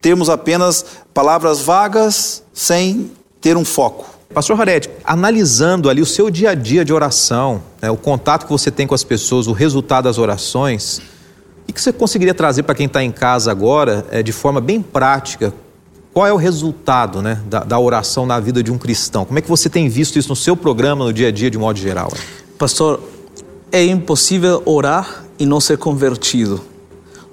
termos 0.00 0.30
apenas 0.30 0.84
palavras 1.12 1.60
vagas 1.60 2.44
sem 2.54 3.10
ter 3.40 3.56
um 3.56 3.64
foco. 3.64 4.15
Pastor 4.32 4.60
Harete, 4.60 4.90
analisando 5.04 5.88
ali 5.88 6.02
o 6.02 6.06
seu 6.06 6.30
dia 6.30 6.50
a 6.50 6.54
dia 6.54 6.84
de 6.84 6.92
oração, 6.92 7.62
né, 7.80 7.90
o 7.90 7.96
contato 7.96 8.44
que 8.44 8.52
você 8.52 8.70
tem 8.70 8.86
com 8.86 8.94
as 8.94 9.04
pessoas, 9.04 9.46
o 9.46 9.52
resultado 9.52 10.04
das 10.04 10.18
orações, 10.18 11.00
o 11.68 11.72
que 11.72 11.80
você 11.80 11.92
conseguiria 11.92 12.34
trazer 12.34 12.62
para 12.62 12.74
quem 12.74 12.86
está 12.86 13.02
em 13.02 13.10
casa 13.10 13.50
agora, 13.50 14.06
é, 14.10 14.22
de 14.22 14.32
forma 14.32 14.60
bem 14.60 14.80
prática? 14.82 15.52
Qual 16.12 16.26
é 16.26 16.32
o 16.32 16.36
resultado 16.36 17.20
né, 17.20 17.42
da, 17.46 17.60
da, 17.60 17.78
oração 17.78 18.24
na 18.24 18.40
vida 18.40 18.62
de 18.62 18.72
um 18.72 18.78
cristão? 18.78 19.24
Como 19.24 19.38
é 19.38 19.42
que 19.42 19.48
você 19.48 19.68
tem 19.68 19.88
visto 19.88 20.18
isso 20.18 20.28
no 20.28 20.36
seu 20.36 20.56
programa, 20.56 21.04
no 21.04 21.12
dia 21.12 21.28
a 21.28 21.30
dia, 21.30 21.50
de 21.50 21.58
modo 21.58 21.78
geral? 21.78 22.10
Pastor, 22.58 23.00
é 23.70 23.84
impossível 23.84 24.62
orar 24.64 25.24
e 25.38 25.44
não 25.44 25.60
ser 25.60 25.76
convertido, 25.76 26.62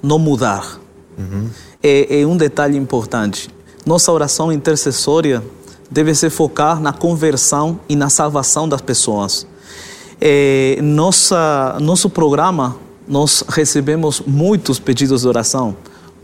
não 0.02 0.20
mudar. 0.20 0.80
Uhum. 1.18 1.50
É, 1.82 2.22
é 2.22 2.28
um 2.28 2.36
detalhe 2.36 2.78
importante. 2.78 3.50
Nossa 3.86 4.12
oração 4.12 4.52
intercessória 4.52 5.42
deve 5.94 6.16
se 6.16 6.28
focar 6.28 6.82
na 6.82 6.92
conversão 6.92 7.80
e 7.88 7.96
na 7.96 8.10
salvação 8.10 8.68
das 8.68 8.82
pessoas. 8.82 9.46
É, 10.20 10.80
nossa, 10.82 11.78
nosso 11.80 12.10
programa, 12.10 12.76
nós 13.08 13.44
recebemos 13.48 14.20
muitos 14.26 14.80
pedidos 14.80 15.22
de 15.22 15.28
oração 15.28 15.76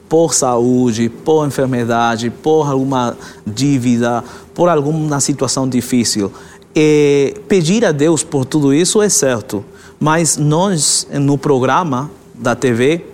por 0.08 0.34
saúde, 0.34 1.08
por 1.08 1.46
enfermidade, 1.46 2.32
por 2.32 2.68
alguma 2.68 3.16
dívida, 3.46 4.24
por 4.56 4.70
alguma 4.70 5.20
situação 5.20 5.70
difícil. 5.70 6.32
É, 6.76 7.36
pedir 7.48 7.86
a 7.86 7.92
Deus 7.92 8.24
por 8.24 8.46
tudo 8.46 8.74
isso 8.74 9.04
é 9.04 9.10
certo, 9.10 9.64
mas 10.00 10.36
nós, 10.36 11.08
no 11.14 11.38
programa 11.38 12.10
da 12.34 12.56
TV 12.56 13.06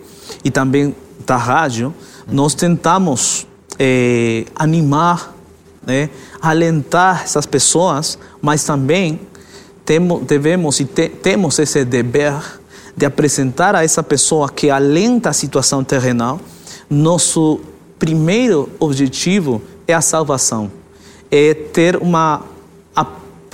e 0.42 0.50
também 0.50 0.96
da 1.26 1.36
rádio, 1.36 1.94
nós 2.32 2.54
tentamos 2.54 3.46
é, 3.78 4.46
animar 4.56 5.36
né, 5.86 6.10
alentar 6.42 7.24
essas 7.24 7.46
pessoas, 7.46 8.18
mas 8.42 8.64
também 8.64 9.20
temos, 9.84 10.24
devemos 10.26 10.80
e 10.80 10.86
te, 10.86 11.10
temos 11.10 11.60
esse 11.60 11.86
dever 11.86 12.34
de 12.96 13.06
apresentar 13.06 13.76
a 13.76 13.84
essa 13.84 14.02
pessoa 14.02 14.50
que 14.50 14.70
alenta 14.70 15.30
a 15.30 15.34
situação 15.34 15.84
terrenal, 15.84 16.40
nosso 16.90 17.60
primeiro 18.00 18.70
objetivo 18.80 19.62
é 19.88 19.94
a 19.94 20.02
salvação, 20.02 20.72
é 21.30 21.54
ter 21.54 21.98
uma 21.98 22.44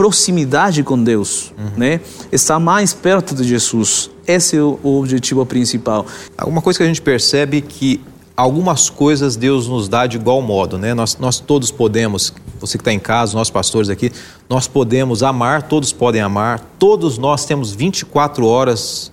proximidade 0.01 0.81
com 0.81 1.01
Deus, 1.01 1.53
uhum. 1.55 1.77
né? 1.77 2.01
Estar 2.31 2.59
mais 2.59 2.91
perto 2.91 3.35
de 3.35 3.43
Jesus. 3.43 4.09
esse 4.25 4.57
é 4.57 4.61
o 4.61 4.79
objetivo 4.83 5.45
principal. 5.45 6.07
Alguma 6.35 6.59
coisa 6.59 6.77
que 6.77 6.83
a 6.83 6.87
gente 6.87 7.01
percebe 7.01 7.61
que 7.61 8.01
algumas 8.35 8.89
coisas 8.89 9.35
Deus 9.35 9.67
nos 9.67 9.87
dá 9.87 10.07
de 10.07 10.17
igual 10.17 10.41
modo, 10.41 10.77
né? 10.79 10.95
Nós, 10.95 11.17
nós 11.19 11.39
todos 11.39 11.69
podemos, 11.69 12.33
você 12.61 12.77
que 12.77 12.81
está 12.81 12.93
em 12.93 12.99
casa, 12.99 13.35
nós 13.35 13.49
pastores 13.49 13.89
aqui, 13.89 14.11
nós 14.47 14.67
podemos 14.67 15.23
amar, 15.23 15.63
todos 15.63 15.91
podem 15.91 16.21
amar, 16.21 16.59
todos 16.77 17.17
nós 17.17 17.43
temos 17.45 17.71
24 17.71 18.45
horas 18.45 19.11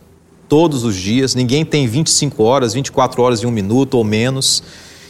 todos 0.49 0.85
os 0.85 0.97
dias, 0.97 1.35
ninguém 1.35 1.65
tem 1.65 1.87
25 1.87 2.43
horas, 2.43 2.73
24 2.73 3.23
horas 3.23 3.41
e 3.41 3.47
um 3.47 3.51
minuto 3.51 3.95
ou 3.95 4.05
menos. 4.05 4.63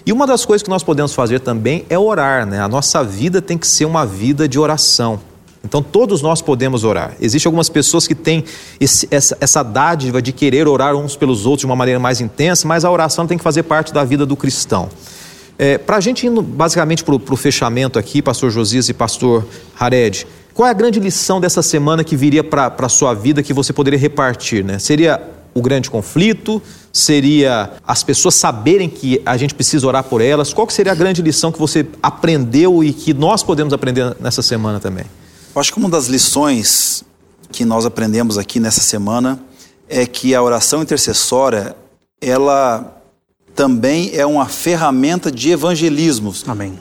E 0.04 0.12
uma 0.12 0.26
das 0.26 0.44
coisas 0.44 0.62
que 0.62 0.70
nós 0.70 0.82
podemos 0.82 1.14
fazer 1.14 1.40
também 1.40 1.84
é 1.88 1.98
orar, 1.98 2.46
né? 2.46 2.60
A 2.60 2.68
nossa 2.68 3.04
vida 3.04 3.40
tem 3.40 3.58
que 3.58 3.66
ser 3.66 3.84
uma 3.84 4.06
vida 4.06 4.48
de 4.48 4.58
oração. 4.58 5.20
Então 5.62 5.82
todos 5.82 6.22
nós 6.22 6.40
podemos 6.40 6.82
orar. 6.82 7.14
Existem 7.20 7.48
algumas 7.48 7.68
pessoas 7.68 8.06
que 8.06 8.14
têm 8.14 8.44
esse, 8.80 9.06
essa, 9.10 9.36
essa 9.40 9.62
dádiva 9.62 10.22
de 10.22 10.32
querer 10.32 10.66
orar 10.66 10.96
uns 10.96 11.14
pelos 11.14 11.46
outros 11.46 11.60
de 11.60 11.66
uma 11.66 11.76
maneira 11.76 12.00
mais 12.00 12.20
intensa, 12.20 12.66
mas 12.66 12.84
a 12.84 12.90
oração 12.90 13.26
tem 13.26 13.36
que 13.36 13.44
fazer 13.44 13.64
parte 13.64 13.92
da 13.92 14.04
vida 14.04 14.24
do 14.24 14.36
cristão. 14.36 14.88
É, 15.58 15.76
para 15.76 15.96
a 15.96 16.00
gente 16.00 16.24
ir 16.24 16.30
basicamente 16.40 17.02
para 17.02 17.14
o 17.16 17.36
fechamento 17.36 17.98
aqui, 17.98 18.22
pastor 18.22 18.48
Josias 18.48 18.88
e 18.88 18.94
pastor 18.94 19.44
Hared, 19.76 20.24
qual 20.54 20.68
é 20.68 20.70
a 20.70 20.74
grande 20.74 21.00
lição 21.00 21.40
dessa 21.40 21.62
semana 21.62 22.04
que 22.04 22.16
viria 22.16 22.44
para 22.44 22.72
a 22.78 22.88
sua 22.88 23.12
vida 23.12 23.42
que 23.42 23.52
você 23.52 23.72
poderia 23.72 23.98
repartir? 23.98 24.64
Né? 24.64 24.78
Seria 24.78 25.20
o 25.52 25.60
grande 25.60 25.90
conflito? 25.90 26.62
Seria 26.92 27.72
as 27.84 28.04
pessoas 28.04 28.36
saberem 28.36 28.88
que 28.88 29.20
a 29.26 29.36
gente 29.36 29.52
precisa 29.52 29.86
orar 29.86 30.04
por 30.04 30.20
elas? 30.20 30.52
Qual 30.52 30.68
seria 30.70 30.92
a 30.92 30.94
grande 30.94 31.22
lição 31.22 31.50
que 31.50 31.58
você 31.58 31.86
aprendeu 32.00 32.82
e 32.84 32.92
que 32.92 33.12
nós 33.12 33.42
podemos 33.42 33.72
aprender 33.72 34.16
nessa 34.20 34.42
semana 34.42 34.78
também? 34.78 35.06
Eu 35.54 35.60
acho 35.60 35.72
que 35.72 35.78
uma 35.78 35.88
das 35.88 36.06
lições 36.06 37.02
que 37.50 37.64
nós 37.64 37.84
aprendemos 37.84 38.38
aqui 38.38 38.60
nessa 38.60 38.80
semana 38.80 39.40
é 39.88 40.06
que 40.06 40.34
a 40.34 40.42
oração 40.42 40.82
intercessória, 40.82 41.74
ela 42.20 42.97
também 43.58 44.12
é 44.14 44.24
uma 44.24 44.46
ferramenta 44.46 45.32
de 45.32 45.50
evangelismo. 45.50 46.32
Amém. 46.46 46.78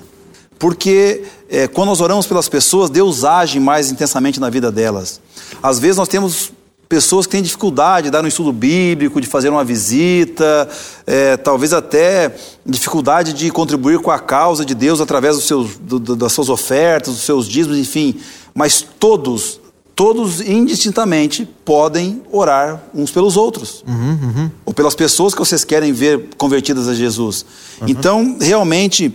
Porque 0.59 1.23
é, 1.49 1.67
quando 1.67 1.87
nós 1.87 2.01
oramos 2.01 2.27
pelas 2.27 2.47
pessoas, 2.47 2.91
Deus 2.91 3.23
age 3.23 3.59
mais 3.59 3.89
intensamente 3.89 4.39
na 4.39 4.47
vida 4.47 4.71
delas. 4.71 5.19
Às 5.63 5.79
vezes 5.79 5.97
nós 5.97 6.07
temos 6.07 6.51
pessoas 6.87 7.25
que 7.25 7.31
têm 7.31 7.41
dificuldade 7.41 8.05
de 8.05 8.11
dar 8.11 8.23
um 8.23 8.27
estudo 8.27 8.53
bíblico, 8.53 9.19
de 9.19 9.25
fazer 9.25 9.49
uma 9.49 9.63
visita, 9.63 10.69
é, 11.07 11.35
talvez 11.35 11.73
até 11.73 12.35
dificuldade 12.63 13.33
de 13.33 13.49
contribuir 13.49 13.97
com 13.97 14.11
a 14.11 14.19
causa 14.19 14.63
de 14.63 14.75
Deus 14.75 15.01
através 15.01 15.35
dos 15.35 15.47
seus, 15.47 15.77
do, 15.77 15.99
das 16.15 16.31
suas 16.31 16.47
ofertas, 16.47 17.15
dos 17.15 17.23
seus 17.23 17.47
dízimos, 17.47 17.79
enfim 17.79 18.19
mas 18.57 18.81
todos, 18.81 19.59
todos 19.97 20.41
indistintamente 20.41 21.43
podem 21.65 22.21
orar 22.31 22.83
uns 22.93 23.09
pelos 23.09 23.35
outros. 23.35 23.83
Uhum, 23.87 24.19
uhum. 24.21 24.51
Ou 24.63 24.71
pelas 24.71 24.93
pessoas 24.93 25.33
que 25.33 25.39
vocês 25.39 25.63
querem 25.63 25.91
ver 25.91 26.29
convertidas 26.37 26.87
a 26.87 26.93
Jesus. 26.93 27.43
Uhum. 27.81 27.87
Então, 27.89 28.37
realmente, 28.39 29.11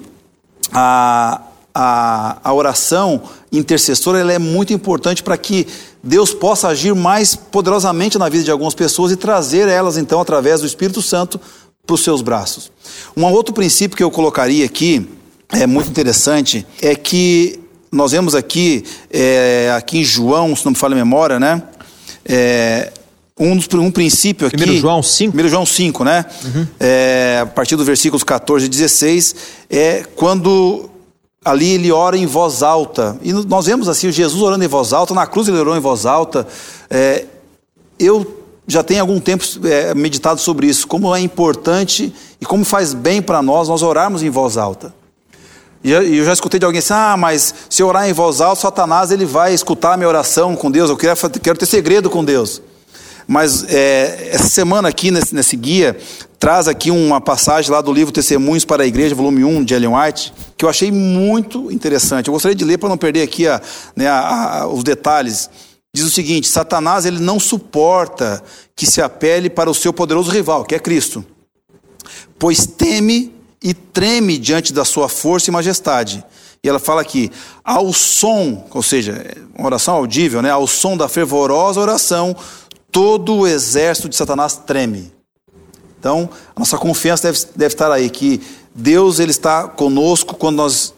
a, 0.73 1.41
a, 1.73 2.39
a 2.43 2.53
oração 2.53 3.23
intercessora 3.53 4.19
ela 4.19 4.33
é 4.33 4.41
muito 4.41 4.73
importante 4.73 5.23
para 5.23 5.39
que 5.39 5.69
Deus 6.03 6.35
possa 6.35 6.67
agir 6.67 6.97
mais 6.97 7.37
poderosamente 7.37 8.19
na 8.19 8.29
vida 8.29 8.43
de 8.43 8.51
algumas 8.51 8.75
pessoas 8.75 9.13
e 9.13 9.17
trazer 9.17 9.69
elas, 9.69 9.97
então, 9.97 10.21
através 10.21 10.63
do 10.63 10.67
Espírito 10.67 11.01
Santo, 11.01 11.41
para 11.87 11.95
os 11.95 12.03
seus 12.03 12.23
braços. 12.23 12.73
Um 13.17 13.25
outro 13.27 13.55
princípio 13.55 13.97
que 13.97 14.03
eu 14.03 14.11
colocaria 14.11 14.67
aqui, 14.67 15.09
é 15.49 15.65
muito 15.65 15.89
interessante, 15.89 16.67
é 16.81 16.97
que 16.97 17.62
nós 17.93 18.13
vemos 18.13 18.35
aqui, 18.35 18.85
é, 19.11 19.71
aqui 19.77 19.99
em 19.99 20.05
João, 20.05 20.57
se 20.57 20.65
não 20.65 20.73
me 20.73 20.79
falha 20.79 20.95
a 20.95 20.97
memória, 20.97 21.39
né? 21.39 21.63
É, 22.25 22.91
um, 23.39 23.59
um 23.81 23.91
princípio 23.91 24.47
aqui. 24.47 24.65
1 24.65 24.77
João 24.79 25.03
5. 25.03 25.37
1 25.37 25.49
João 25.49 25.67
5, 25.67 26.03
né? 26.03 26.25
Uhum. 26.43 26.67
É, 26.81 27.41
a 27.43 27.47
partir 27.47 27.77
do 27.77 27.85
versículos 27.85 28.25
14 28.25 28.65
e 28.65 28.69
16, 28.69 29.35
é 29.69 30.05
quando 30.17 30.89
ali 31.45 31.71
ele 31.71 31.93
ora 31.93 32.17
em 32.17 32.25
voz 32.25 32.63
alta. 32.63 33.19
E 33.23 33.33
nós 33.33 33.67
vemos 33.67 33.89
assim, 33.89 34.11
Jesus 34.11 34.41
orando 34.41 34.65
em 34.65 34.69
voz 34.69 34.95
alta, 34.95 35.13
na 35.13 35.27
cruz 35.27 35.49
ele 35.49 35.59
orou 35.59 35.77
em 35.77 35.81
voz 35.81 36.07
alta. 36.07 36.47
É, 36.89 37.27
eu 37.99 38.41
já 38.67 38.83
tenho 38.83 39.01
algum 39.01 39.21
tempo 39.21 39.45
é, 39.65 39.95
meditado 39.95 40.41
sobre 40.41 40.67
isso, 40.67 40.87
como 40.87 41.15
é 41.15 41.21
importante 41.21 42.13
e 42.41 42.47
como 42.47 42.65
faz 42.65 42.95
bem 42.95 43.21
para 43.21 43.43
nós 43.43 43.69
nós 43.69 43.83
orarmos 43.83 44.23
em 44.23 44.31
voz 44.31 44.57
alta. 44.57 44.95
E 45.85 45.91
eu 45.91 46.25
já 46.25 46.33
escutei 46.33 46.61
de 46.61 46.67
alguém 46.67 46.79
assim, 46.79 46.95
ah, 46.95 47.17
mas 47.17 47.53
se 47.69 47.83
eu 47.83 47.89
orar 47.89 48.09
em 48.09 48.13
voz 48.13 48.41
alta, 48.41 48.61
Satanás 48.61 49.11
ele 49.11 49.27
vai 49.27 49.53
escutar 49.53 49.95
a 49.95 49.97
minha 49.97 50.09
oração 50.09 50.55
com 50.55 50.71
Deus, 50.71 50.89
eu 50.89 50.97
quero, 50.97 51.19
quero 51.43 51.59
ter 51.59 51.67
segredo 51.67 52.09
com 52.09 52.25
Deus. 52.25 52.63
Mas 53.27 53.65
é, 53.69 54.31
essa 54.33 54.49
semana 54.49 54.89
aqui, 54.89 55.11
nesse, 55.11 55.35
nesse, 55.35 55.57
guia, 55.57 55.97
traz 56.39 56.69
aqui 56.69 56.91
uma 56.91 57.21
passagem 57.21 57.71
lá 57.71 57.81
do 57.81 57.93
livro 57.93 58.13
Testemunhos 58.13 58.65
para 58.65 58.83
a 58.83 58.87
Igreja, 58.87 59.15
volume 59.15 59.45
1, 59.45 59.65
de 59.65 59.75
Ellen 59.75 59.95
White, 59.95 60.33
que 60.57 60.65
eu 60.65 60.69
achei 60.69 60.93
muito 60.93 61.71
interessante. 61.73 62.29
Eu 62.29 62.33
gostaria 62.33 62.55
de 62.55 62.65
ler 62.65 62.79
para 62.79 62.89
não 62.89 62.99
perder 62.99 63.23
aqui 63.23 63.47
a, 63.47 63.61
né, 63.97 64.07
a, 64.07 64.61
a, 64.61 64.67
os 64.69 64.85
detalhes. 64.85 65.51
Diz 65.95 66.05
o 66.05 66.11
seguinte, 66.11 66.49
Satanás 66.49 67.05
ele 67.05 67.19
não 67.19 67.39
suporta 67.39 68.43
que 68.75 68.87
se 68.87 69.03
apele 69.03 69.51
para 69.51 69.71
o 69.71 69.75
seu 69.75 69.93
poderoso 69.93 70.31
rival, 70.31 70.65
que 70.65 70.75
é 70.75 70.79
Cristo, 70.79 71.25
pois 72.39 72.67
teme 72.67 73.33
e 73.63 73.73
treme 73.73 74.39
diante 74.39 74.73
da 74.73 74.85
sua 74.85 75.09
força 75.09 75.51
e 75.51 75.53
majestade. 75.53 76.25
E 76.65 76.69
ela 76.69 76.79
fala 76.79 77.01
aqui, 77.01 77.31
ao 77.65 77.93
som, 77.93 78.67
ou 78.71 78.83
seja, 78.83 79.27
uma 79.57 79.67
oração 79.67 79.95
audível, 79.95 80.41
né? 80.41 80.51
ao 80.51 80.67
som 80.67 80.97
da 80.97 81.09
fervorosa 81.09 81.81
oração, 81.81 82.37
todo 82.91 83.35
o 83.35 83.47
exército 83.47 84.09
de 84.09 84.17
Satanás 84.17 84.57
treme. 84.57 85.13
Então, 85.99 86.29
a 86.55 86.61
nossa 86.61 86.79
confiança 86.79 87.25
deve, 87.25 87.47
deve 87.57 87.75
estar 87.75 87.91
aí, 87.91 88.11
que 88.11 88.41
Deus 88.75 89.19
ele 89.19 89.31
está 89.31 89.69
conosco 89.69 90.35
quando 90.37 90.57
nós 90.57 90.95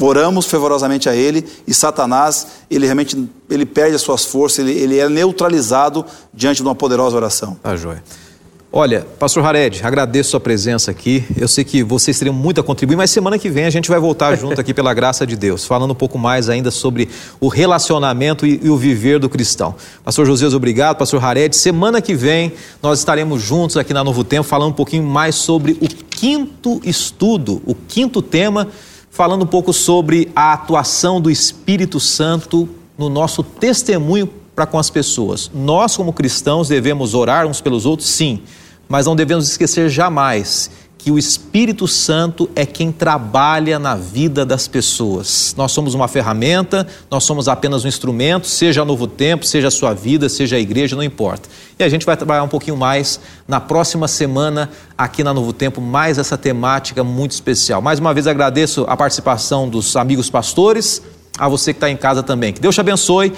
oramos 0.00 0.46
fervorosamente 0.46 1.08
a 1.08 1.14
Ele, 1.14 1.46
e 1.66 1.74
Satanás, 1.74 2.46
ele 2.70 2.86
realmente 2.86 3.28
ele 3.48 3.66
perde 3.66 3.96
as 3.96 4.02
suas 4.02 4.24
forças, 4.24 4.60
ele, 4.60 4.72
ele 4.72 4.98
é 4.98 5.08
neutralizado 5.08 6.04
diante 6.32 6.58
de 6.58 6.62
uma 6.62 6.74
poderosa 6.74 7.16
oração. 7.16 7.56
Tá, 7.62 7.76
joia. 7.76 8.02
Olha, 8.72 9.04
Pastor 9.18 9.44
Hared, 9.44 9.84
agradeço 9.84 10.30
sua 10.30 10.38
presença 10.38 10.92
aqui. 10.92 11.24
Eu 11.36 11.48
sei 11.48 11.64
que 11.64 11.82
vocês 11.82 12.16
teriam 12.16 12.32
muito 12.32 12.60
a 12.60 12.62
contribuir, 12.62 12.94
mas 12.94 13.10
semana 13.10 13.36
que 13.36 13.50
vem 13.50 13.64
a 13.64 13.70
gente 13.70 13.90
vai 13.90 13.98
voltar 13.98 14.36
junto 14.36 14.60
aqui 14.60 14.72
pela 14.72 14.94
graça 14.94 15.26
de 15.26 15.34
Deus, 15.34 15.64
falando 15.64 15.90
um 15.90 15.94
pouco 15.94 16.16
mais 16.16 16.48
ainda 16.48 16.70
sobre 16.70 17.08
o 17.40 17.48
relacionamento 17.48 18.46
e, 18.46 18.60
e 18.62 18.70
o 18.70 18.76
viver 18.76 19.18
do 19.18 19.28
cristão. 19.28 19.74
Pastor 20.04 20.24
Josias, 20.24 20.54
obrigado. 20.54 20.98
Pastor 20.98 21.24
Hared, 21.24 21.56
semana 21.56 22.00
que 22.00 22.14
vem 22.14 22.52
nós 22.80 23.00
estaremos 23.00 23.42
juntos 23.42 23.76
aqui 23.76 23.92
na 23.92 24.04
Novo 24.04 24.22
Tempo, 24.22 24.44
falando 24.44 24.70
um 24.70 24.74
pouquinho 24.74 25.02
mais 25.02 25.34
sobre 25.34 25.72
o 25.72 25.88
quinto 25.88 26.80
estudo, 26.84 27.60
o 27.66 27.74
quinto 27.74 28.22
tema, 28.22 28.68
falando 29.10 29.42
um 29.42 29.48
pouco 29.48 29.72
sobre 29.72 30.30
a 30.34 30.52
atuação 30.52 31.20
do 31.20 31.28
Espírito 31.28 31.98
Santo 31.98 32.68
no 32.96 33.08
nosso 33.08 33.42
testemunho 33.42 34.28
para 34.60 34.66
com 34.66 34.78
as 34.78 34.90
pessoas. 34.90 35.50
Nós, 35.54 35.96
como 35.96 36.12
cristãos, 36.12 36.68
devemos 36.68 37.14
orar 37.14 37.46
uns 37.46 37.60
pelos 37.60 37.86
outros, 37.86 38.08
sim 38.08 38.42
mas 38.90 39.06
não 39.06 39.14
devemos 39.14 39.48
esquecer 39.48 39.88
jamais 39.88 40.68
que 40.98 41.12
o 41.12 41.16
Espírito 41.16 41.86
Santo 41.86 42.50
é 42.56 42.66
quem 42.66 42.90
trabalha 42.90 43.78
na 43.78 43.94
vida 43.94 44.44
das 44.44 44.66
pessoas. 44.66 45.54
Nós 45.56 45.70
somos 45.70 45.94
uma 45.94 46.08
ferramenta, 46.08 46.86
nós 47.08 47.22
somos 47.22 47.46
apenas 47.46 47.84
um 47.84 47.88
instrumento, 47.88 48.48
seja 48.48 48.84
Novo 48.84 49.06
Tempo, 49.06 49.46
seja 49.46 49.68
a 49.68 49.70
sua 49.70 49.94
vida, 49.94 50.28
seja 50.28 50.56
a 50.56 50.58
igreja, 50.58 50.96
não 50.96 51.04
importa. 51.04 51.48
E 51.78 51.84
a 51.84 51.88
gente 51.88 52.04
vai 52.04 52.16
trabalhar 52.16 52.42
um 52.42 52.48
pouquinho 52.48 52.76
mais 52.76 53.20
na 53.46 53.60
próxima 53.60 54.08
semana 54.08 54.68
aqui 54.98 55.22
na 55.22 55.32
Novo 55.32 55.52
Tempo, 55.52 55.80
mais 55.80 56.18
essa 56.18 56.36
temática 56.36 57.04
muito 57.04 57.30
especial. 57.30 57.80
Mais 57.80 58.00
uma 58.00 58.12
vez 58.12 58.26
agradeço 58.26 58.84
a 58.88 58.96
participação 58.96 59.68
dos 59.68 59.94
amigos 59.96 60.28
pastores, 60.28 61.00
a 61.38 61.48
você 61.48 61.72
que 61.72 61.78
está 61.78 61.88
em 61.88 61.96
casa 61.96 62.22
também. 62.22 62.52
Que 62.52 62.60
Deus 62.60 62.74
te 62.74 62.80
abençoe. 62.80 63.32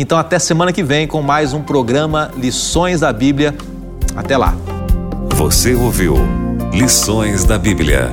Então, 0.00 0.16
até 0.16 0.38
semana 0.38 0.72
que 0.72 0.84
vem 0.84 1.08
com 1.08 1.20
mais 1.20 1.52
um 1.52 1.60
programa 1.60 2.30
Lições 2.36 3.00
da 3.00 3.12
Bíblia. 3.12 3.52
Até 4.14 4.36
lá. 4.36 4.56
Você 5.34 5.74
ouviu 5.74 6.14
Lições 6.72 7.44
da 7.44 7.58
Bíblia. 7.58 8.08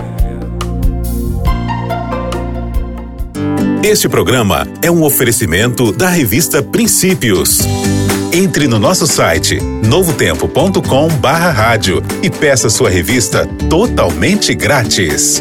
Este 3.84 4.10
programa 4.10 4.68
é 4.82 4.90
um 4.90 5.04
oferecimento 5.04 5.92
da 5.92 6.10
revista 6.10 6.64
Princípios. 6.64 7.60
Entre 8.34 8.68
no 8.68 8.80
nosso 8.80 9.06
site 9.06 9.60
novotempo.com/rádio 9.62 12.02
e 12.24 12.32
peça 12.32 12.68
sua 12.68 12.90
revista 12.90 13.46
totalmente 13.70 14.56
grátis. 14.56 15.40